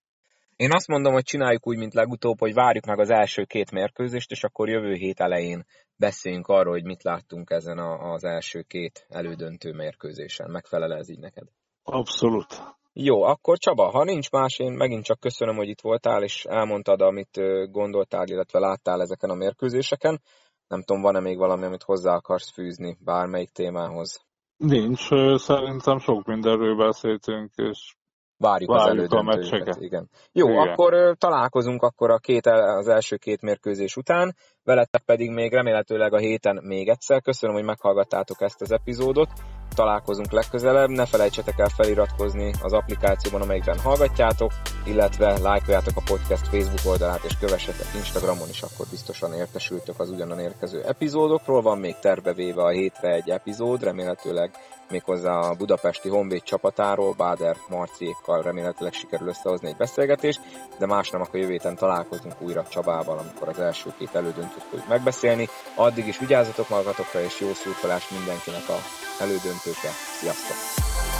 Én 0.56 0.72
azt 0.72 0.88
mondom, 0.88 1.14
hogy 1.14 1.24
csináljuk 1.24 1.68
úgy, 1.68 1.78
mint 1.78 1.94
legutóbb, 1.94 2.40
hogy 2.40 2.54
várjuk 2.54 2.86
meg 2.86 3.00
az 3.00 3.10
első 3.10 3.44
két 3.44 3.72
mérkőzést, 3.72 4.32
és 4.32 4.44
akkor 4.44 4.70
jövő 4.70 4.94
hét 4.94 5.20
elején 5.20 5.66
beszéljünk 5.96 6.48
arról, 6.48 6.74
hogy 6.74 6.84
mit 6.84 7.04
láttunk 7.04 7.50
ezen 7.50 7.78
az 8.00 8.24
első 8.24 8.62
két 8.62 9.06
elődöntő 9.10 9.74
mérkőzésen. 9.74 10.52
Megfelel 10.52 10.94
ez 10.94 11.10
így 11.10 11.20
neked? 11.20 11.48
Abszolút. 11.84 12.77
Jó, 13.00 13.24
akkor 13.24 13.58
Csaba, 13.58 13.90
ha 13.90 14.04
nincs 14.04 14.32
más, 14.32 14.60
én 14.60 14.72
megint 14.72 15.04
csak 15.04 15.20
köszönöm, 15.20 15.56
hogy 15.56 15.68
itt 15.68 15.82
voltál, 15.82 16.24
és 16.24 16.46
elmondtad, 16.46 17.02
amit 17.02 17.40
gondoltál, 17.72 18.28
illetve 18.28 18.60
láttál 18.60 19.02
ezeken 19.02 19.30
a 19.30 19.34
mérkőzéseken. 19.34 20.22
Nem 20.68 20.84
tudom, 20.84 21.02
van-e 21.02 21.20
még 21.20 21.38
valami, 21.38 21.66
amit 21.66 21.84
hozzá 21.84 22.14
akarsz 22.14 22.54
fűzni 22.54 22.98
bármelyik 23.04 23.50
témához? 23.50 24.26
Nincs, 24.58 25.08
szerintem 25.36 25.98
sok 25.98 26.26
mindenről 26.26 26.76
beszéltünk, 26.76 27.52
és 27.56 27.96
Várjuk, 28.38 28.70
Várjuk 28.70 29.12
az 29.12 29.18
elődöntőket. 29.18 29.82
Igen. 29.82 30.10
Jó, 30.32 30.50
igen. 30.50 30.68
akkor 30.68 31.16
találkozunk 31.18 31.82
akkor 31.82 32.12
a 32.12 32.18
két, 32.18 32.46
az 32.46 32.88
első 32.88 33.16
két 33.16 33.42
mérkőzés 33.42 33.96
után, 33.96 34.36
veletek 34.64 35.02
pedig 35.06 35.32
még 35.32 35.52
remélhetőleg 35.52 36.14
a 36.14 36.18
héten 36.18 36.60
még 36.64 36.88
egyszer. 36.88 37.22
Köszönöm, 37.22 37.56
hogy 37.56 37.66
meghallgattátok 37.66 38.42
ezt 38.42 38.62
az 38.62 38.72
epizódot 38.72 39.30
találkozunk 39.78 40.32
legközelebb. 40.32 40.90
Ne 40.90 41.06
felejtsetek 41.06 41.60
el 41.60 41.70
feliratkozni 41.70 42.54
az 42.62 42.74
applikációban, 42.74 43.42
amelyikben 43.42 43.80
hallgatjátok, 43.80 44.52
illetve 44.86 45.40
lájkoljátok 45.40 45.98
a 45.98 46.02
podcast 46.06 46.48
Facebook 46.48 46.86
oldalát, 46.86 47.24
és 47.24 47.38
kövessetek 47.40 47.88
Instagramon 47.96 48.50
is, 48.50 48.62
akkor 48.62 48.86
biztosan 48.90 49.34
értesültök 49.34 50.00
az 50.00 50.10
ugyanan 50.10 50.40
érkező 50.40 50.84
epizódokról. 50.84 51.62
Van 51.62 51.78
még 51.78 51.96
tervevéve 52.00 52.64
a 52.64 52.70
hétre 52.70 53.14
egy 53.14 53.30
epizód, 53.30 53.84
remélhetőleg 53.84 54.52
méghozzá 54.90 55.32
a 55.32 55.54
budapesti 55.54 56.10
Honvéd 56.10 56.44
csapatáról, 56.44 57.14
Báder 57.18 57.56
Marciékkal 57.70 58.42
remélhetőleg 58.42 58.94
sikerül 58.94 59.28
összehozni 59.28 59.68
egy 59.68 59.76
beszélgetést, 59.76 60.42
de 60.80 60.86
más 60.86 61.10
nem, 61.10 61.22
akkor 61.22 61.40
jövő 61.40 61.52
héten 61.52 61.76
találkozunk 61.76 62.42
újra 62.42 62.68
Csabával, 62.70 63.18
amikor 63.18 63.50
az 63.50 63.60
első 63.60 63.94
két 63.98 64.16
elődöntőt 64.16 64.64
fogjuk 64.70 64.88
megbeszélni. 64.88 65.50
Addig 65.76 66.08
is 66.08 66.20
vigyázzatok 66.20 66.70
magatokra, 66.70 67.22
és 67.22 67.40
jó 67.40 67.54
szurkolást 67.54 68.12
mindenkinek 68.12 68.70
a 68.70 68.78
elődöntőkre. 69.20 69.90
Sziasztok! 70.20 71.17